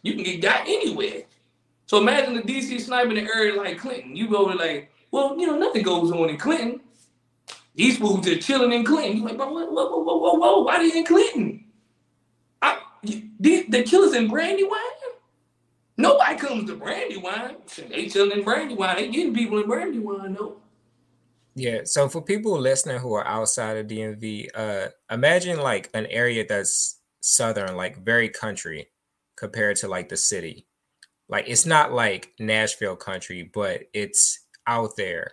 [0.02, 1.24] you can get got anywhere.
[1.86, 4.16] So imagine the DC sniper in the area like Clinton.
[4.16, 6.80] You go to like, well, you know, nothing goes on in Clinton.
[7.74, 9.18] These fools are chilling in Clinton.
[9.18, 11.61] You're like, bro, whoa, whoa, whoa, whoa, whoa, why they in Clinton?
[13.42, 14.78] The, the killers in Brandywine?
[15.96, 17.56] Nobody comes to Brandywine.
[17.90, 18.96] They chilling in Brandywine.
[18.96, 20.58] They getting people in Brandywine, though.
[21.56, 21.80] Yeah.
[21.84, 27.00] So for people listening who are outside of DMV, uh, imagine like an area that's
[27.20, 28.88] southern, like very country,
[29.36, 30.68] compared to like the city.
[31.28, 34.38] Like it's not like Nashville country, but it's
[34.68, 35.32] out there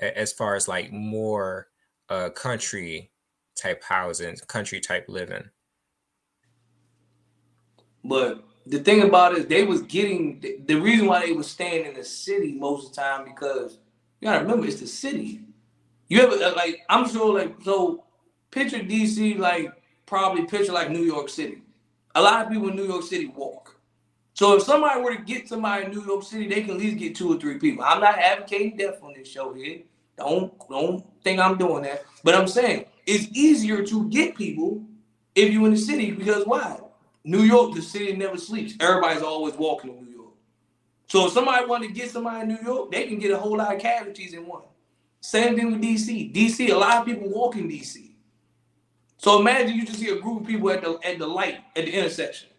[0.00, 1.68] as far as like more
[2.08, 3.12] uh country
[3.54, 5.44] type housing, country type living.
[8.04, 11.86] But the thing about it is they was getting the reason why they was staying
[11.86, 13.78] in the city most of the time because
[14.20, 15.40] you gotta remember it's the city.
[16.08, 18.04] You ever uh, like I'm sure like so
[18.50, 19.72] picture DC like
[20.06, 21.62] probably picture like New York City.
[22.14, 23.76] A lot of people in New York City walk.
[24.34, 26.98] So if somebody were to get somebody in New York City, they can at least
[26.98, 27.84] get two or three people.
[27.84, 29.80] I'm not advocating death on this show here.
[30.16, 32.04] Don't don't think I'm doing that.
[32.22, 34.82] But I'm saying it's easier to get people
[35.34, 36.78] if you're in the city because why?
[37.24, 38.74] New York, the city never sleeps.
[38.80, 40.32] Everybody's always walking in New York.
[41.06, 43.56] So if somebody wanted to get somebody in New York, they can get a whole
[43.56, 44.62] lot of casualties in one.
[45.20, 46.34] Same thing with DC.
[46.34, 48.10] DC, a lot of people walk in DC.
[49.16, 51.86] So imagine you just see a group of people at the at the light at
[51.86, 52.50] the intersection.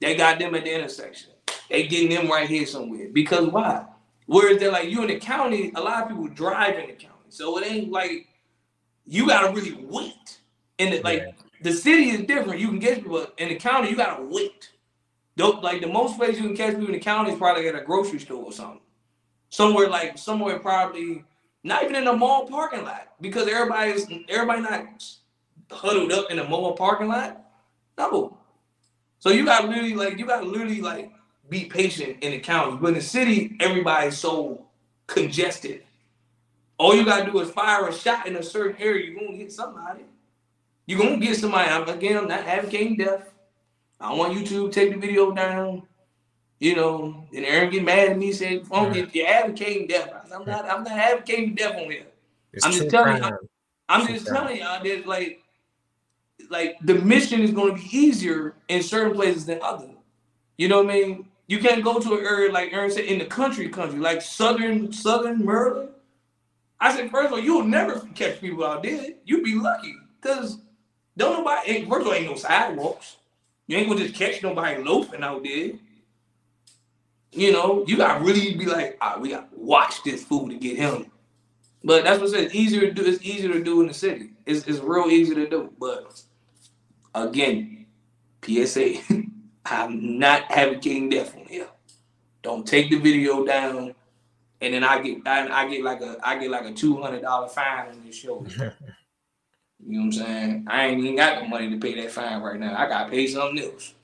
[0.00, 1.30] They got them at the intersection.
[1.68, 3.08] They getting them right here somewhere.
[3.12, 3.84] Because why?
[4.26, 7.14] Whereas they're like you in the county, a lot of people drive in the county.
[7.30, 8.28] So it ain't like
[9.06, 10.38] you gotta really wait.
[10.78, 12.60] And it, like the city is different.
[12.60, 14.70] You can get people in the county, you gotta wait.
[15.36, 17.74] Don't like the most places you can catch people in the county is probably at
[17.74, 18.80] a grocery store or something.
[19.50, 21.24] Somewhere like somewhere probably
[21.64, 25.04] not even in a mall parking lot because everybody's everybody not
[25.70, 27.40] huddled up in a mall parking lot.
[27.96, 28.36] No.
[29.18, 31.12] So you gotta literally like you gotta literally like
[31.48, 32.76] be patient in the county.
[32.80, 34.66] But in the city, everybody's so
[35.06, 35.82] congested.
[36.78, 39.52] All you gotta do is fire a shot in a certain area, you're gonna hit
[39.52, 40.04] somebody.
[40.88, 41.68] You're gonna get somebody.
[41.68, 43.30] I'm, again, I'm not advocating death.
[44.00, 45.82] I want you to take the video down.
[46.60, 49.04] You know, and Aaron get mad at me, say, "Phone, yeah.
[49.12, 50.64] you're advocating death." I'm not.
[50.64, 52.06] I'm not advocating death on here.
[52.54, 53.38] It's I'm just telling you.
[53.90, 55.42] I'm just telling y'all that like,
[56.48, 59.90] like the mission is going to be easier in certain places than others.
[60.56, 61.28] You know what I mean?
[61.48, 64.90] You can't go to an area like Aaron said in the country, country like southern
[64.90, 65.90] Southern Maryland.
[66.80, 69.10] I said, first of all, you'll never catch people out there.
[69.24, 70.58] You'd be lucky because
[71.18, 73.16] don't nobody, first of all, ain't no sidewalks.
[73.66, 75.72] You ain't gonna just catch nobody loafing out there.
[77.32, 80.54] You know, you gotta really be like, all right, we gotta watch this fool to
[80.54, 81.10] get him.
[81.82, 82.44] But that's what I said.
[82.44, 83.04] It's easier to do.
[83.04, 84.30] It's easier to do in the city.
[84.46, 85.72] It's, it's real easy to do.
[85.78, 86.22] But
[87.14, 87.86] again,
[88.42, 88.94] PSA,
[89.66, 91.68] I'm not advocating death on here.
[92.42, 93.94] Don't take the video down,
[94.60, 97.22] and then I get I, I get like a I get like a two hundred
[97.22, 98.46] dollar fine on this show.
[99.88, 100.66] You know what I'm saying?
[100.68, 102.76] I ain't even got the money to pay that fine right now.
[102.76, 103.94] I gotta pay something else.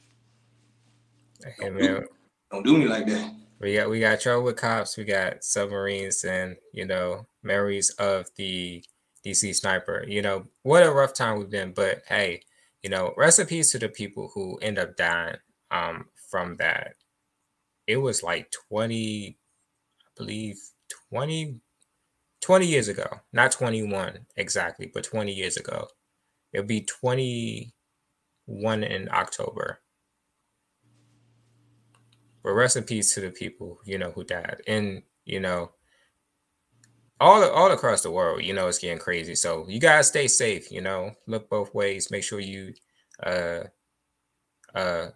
[1.45, 1.85] Hey, don't, man.
[1.85, 2.07] Do,
[2.51, 3.35] don't do me like that.
[3.61, 8.30] We got we got trouble with cops, we got submarines and you know, memories of
[8.37, 8.82] the
[9.26, 10.07] DC sniper.
[10.09, 12.41] You know, what a rough time we've been, but hey,
[12.82, 15.37] you know, recipes to the people who end up dying
[15.70, 16.95] um from that.
[17.87, 19.37] It was like 20,
[20.01, 20.57] I believe
[21.11, 21.61] 20
[22.45, 25.88] 20 years ago, not 21 exactly, but 20 years ago.
[26.53, 29.80] It'll be 21 in October.
[32.42, 34.61] But rest in peace to the people, you know, who died.
[34.68, 35.72] And, you know,
[37.18, 39.34] all all across the world, you know, it's getting crazy.
[39.34, 42.11] So you guys stay safe, you know, look both ways.
[42.11, 42.74] Make sure you
[43.22, 43.61] uh
[44.74, 45.07] uh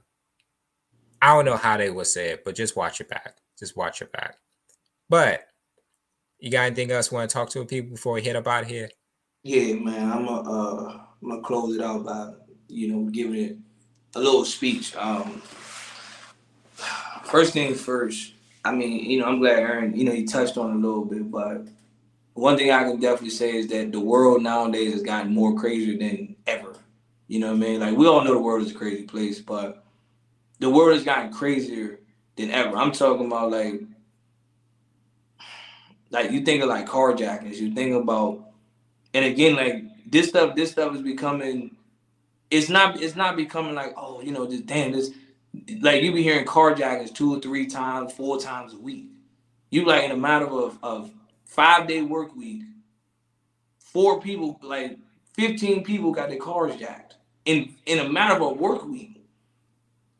[1.21, 3.37] I don't know how they would say it, but just watch your back.
[3.59, 4.39] Just watch your back.
[5.11, 5.48] But
[6.39, 8.89] you got anything else want to talk to people before we head up out here?
[9.43, 10.11] Yeah, man.
[10.11, 12.33] I'm gonna uh, I'm gonna close it out by
[12.69, 13.57] you know giving it
[14.15, 14.95] a little speech.
[14.97, 15.41] Um,
[17.25, 18.35] first things first.
[18.65, 21.31] I mean, you know, I'm glad Aaron, you know, he touched on a little bit,
[21.31, 21.69] but
[22.35, 25.99] one thing I can definitely say is that the world nowadays has gotten more crazier
[25.99, 26.75] than ever.
[27.29, 27.81] You know what I mean?
[27.81, 29.85] Like we all know the world is a crazy place, but
[30.59, 32.01] the world has gotten crazier
[32.37, 32.77] than ever.
[32.77, 33.83] I'm talking about like
[36.11, 38.45] like you think of like carjackings, you think about,
[39.15, 41.77] and again, like this stuff, this stuff is becoming.
[42.51, 43.01] It's not.
[43.03, 45.11] It's not becoming like, oh, you know, just damn this.
[45.81, 49.09] Like you be hearing carjackings two or three times, four times a week.
[49.71, 51.11] You like in a matter of of
[51.45, 52.63] five day work week,
[53.79, 54.99] four people, like
[55.35, 59.23] fifteen people got their cars jacked in in a matter of a work week.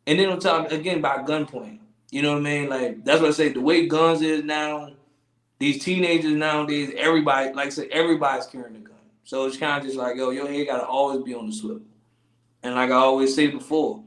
[0.07, 1.79] And then on top again by gunpoint.
[2.11, 2.69] You know what I mean?
[2.69, 3.51] Like that's what I say.
[3.51, 4.91] The way guns is now,
[5.59, 8.97] these teenagers nowadays, everybody, like I said, everybody's carrying a gun.
[9.25, 11.83] So it's kind of just like, yo, your head gotta always be on the swivel.
[12.63, 14.03] And like I always say before,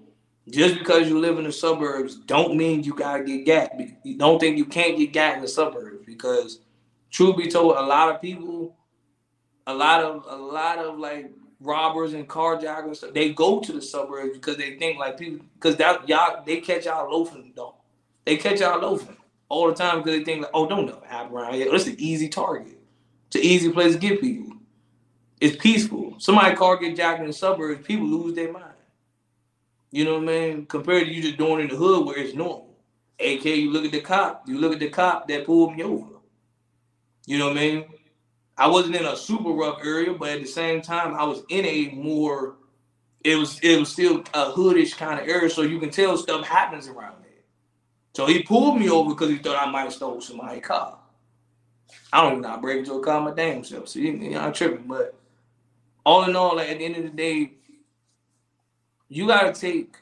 [0.50, 3.80] just because you live in the suburbs, don't mean you gotta get gat.
[4.04, 6.60] You don't think you can't get gat in the suburbs because,
[7.10, 8.76] truth be told, a lot of people,
[9.68, 14.34] a lot of a lot of like robbers and carjackers, they go to the suburbs
[14.34, 17.76] because they think like people because that y'all they catch y'all loafing though.
[18.26, 19.18] They catch y'all loafing
[19.52, 21.74] all the time because they think like, oh, don't know happen around here.
[21.74, 22.80] It's an easy target.
[23.28, 24.54] It's an easy place to get people.
[25.42, 26.16] it's peaceful.
[26.20, 28.66] Somebody car get jacked in the suburbs, people lose their mind.
[29.92, 30.66] You know what I mean?
[30.68, 32.78] Compared to you just doing in the hood where it's normal.
[33.20, 36.16] AK, you look at the cop, you look at the cop that pulled me over.
[37.26, 37.86] You know what I mean?
[38.58, 41.66] I wasn't in a super rough area, but at the same time, I was in
[41.66, 42.56] a more
[43.24, 46.46] it was it was still a hoodish kind of area, so you can tell stuff
[46.46, 47.21] happens around.
[48.14, 50.98] So he pulled me over because he thought I might have stole somebody's car.
[52.12, 53.88] I don't even know how break into a car my damn self.
[53.88, 54.88] So you know, I'm tripping.
[54.88, 55.16] But
[56.06, 57.54] all in all, like, at the end of the day,
[59.08, 59.96] you gotta take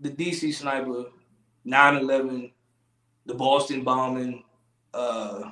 [0.00, 1.06] the DC sniper,
[1.66, 2.50] 9-11,
[3.26, 4.44] the Boston bombing,
[4.94, 5.50] uh,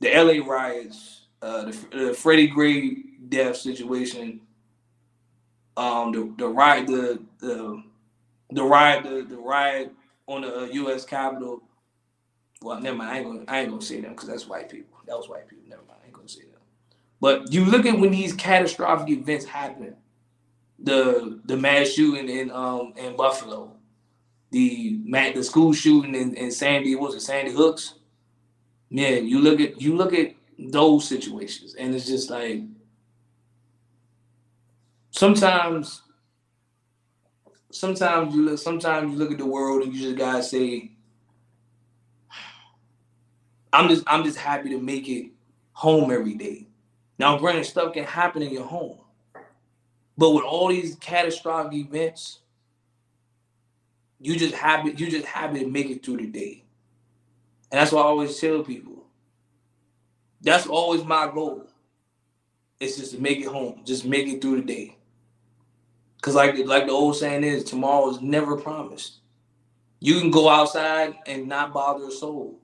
[0.00, 2.96] the LA riots, uh, the, the Freddie Gray
[3.28, 4.40] death situation,
[5.76, 7.82] um, the the riot, the the
[8.50, 9.92] the riot, the, the riot
[10.28, 11.04] on the U.S.
[11.04, 11.62] Uh, Capitol.
[12.62, 13.10] Well, never mind.
[13.10, 14.98] I ain't gonna, I ain't gonna say them because that's white people.
[15.06, 15.64] That was white people.
[15.68, 16.00] Never mind.
[16.02, 16.60] I ain't gonna say them.
[17.20, 19.96] But you look at when these catastrophic events happen,
[20.78, 23.72] the the mass shooting in um in Buffalo,
[24.50, 27.94] the the school shooting in, in Sandy, was it Sandy Hooks?
[28.90, 32.62] Yeah, you look at you look at those situations, and it's just like
[35.10, 36.02] sometimes
[37.70, 40.92] sometimes you look sometimes you look at the world and you just gotta say
[43.72, 45.30] I'm just I'm just happy to make it
[45.72, 46.68] home every day.
[47.18, 48.98] Now granted stuff can happen in your home.
[50.16, 52.40] But with all these catastrophic events,
[54.20, 56.64] you just happy you just happy to make it through the day.
[57.70, 59.04] And that's what I always tell people.
[60.40, 61.66] That's always my goal.
[62.80, 63.82] It's just to make it home.
[63.84, 64.97] Just make it through the day.
[66.28, 69.20] Cause like like the old saying is, tomorrow is never promised.
[69.98, 72.60] You can go outside and not bother a soul.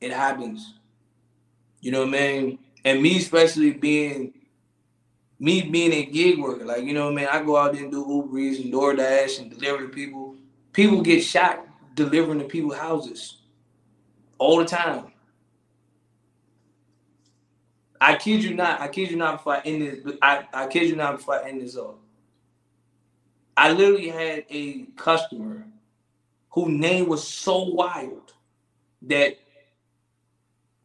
[0.00, 0.74] It happens.
[1.80, 2.58] You know what I mean?
[2.84, 4.32] And me especially being
[5.40, 7.82] me being a gig worker, like you know what I mean, I go out there
[7.82, 10.36] and do Uber Eats and DoorDash and deliver to people.
[10.72, 11.66] People get shot
[11.96, 13.38] delivering to people's houses
[14.38, 15.10] all the time.
[18.00, 18.80] I kid you not.
[18.80, 20.14] I kid you not before I end this.
[20.22, 21.96] I, I kid you not before I end this off.
[23.56, 25.66] I literally had a customer
[26.50, 28.34] whose name was so wild
[29.02, 29.38] that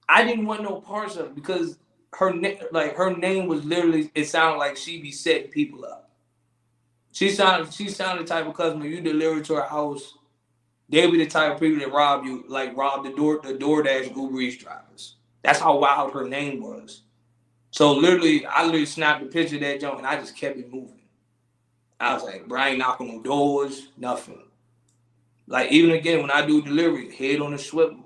[0.09, 1.77] I didn't want no parts of because
[2.13, 2.33] her
[2.71, 6.11] like her name was literally it sounded like she be setting people up.
[7.11, 10.15] She sounded she sounded the type of customer you deliver to her house,
[10.89, 14.15] they'll be the type of people that rob you, like rob the door the DoorDash
[14.15, 15.15] Uber Eats drivers.
[15.43, 17.03] That's how wild her name was.
[17.71, 20.71] So literally, I literally snapped a picture of that junk and I just kept it
[20.71, 20.94] moving.
[21.99, 24.41] I was like, bro, I ain't knocking on doors, nothing.
[25.47, 28.03] Like even again, when I do delivery, head on the swivel.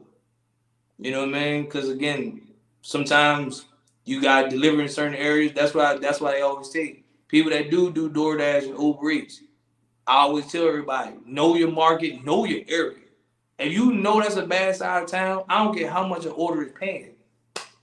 [0.97, 1.63] You know what I mean?
[1.63, 2.41] Because again,
[2.81, 3.65] sometimes
[4.05, 5.53] you got deliver in certain areas.
[5.55, 9.41] That's why that's why they always say people that do do DoorDash and Uber Eats.
[10.05, 12.97] I always tell everybody, know your market, know your area.
[13.59, 16.31] If you know that's a bad side of town, I don't care how much an
[16.31, 17.13] order is paying.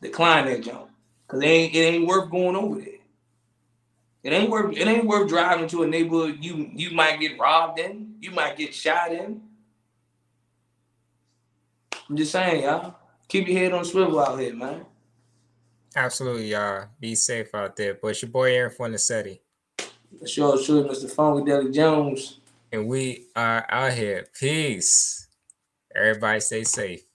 [0.02, 0.88] Decline that jump.
[1.28, 2.95] Cause it ain't it ain't worth going over there.
[4.27, 7.79] It ain't worth it ain't worth driving to a neighborhood you you might get robbed
[7.79, 9.41] in, you might get shot in.
[12.11, 12.97] I'm just saying, y'all.
[13.29, 14.85] Keep your head on swivel out here, man.
[15.95, 16.87] Absolutely, y'all.
[16.99, 17.95] Be safe out there.
[17.95, 19.39] But it's your boy Aaron Fornasetti.
[20.27, 21.35] Sure, sure, Mr.
[21.35, 22.41] With Deli Jones.
[22.72, 24.27] And we are out here.
[24.37, 25.29] Peace.
[25.95, 27.05] Everybody stay safe.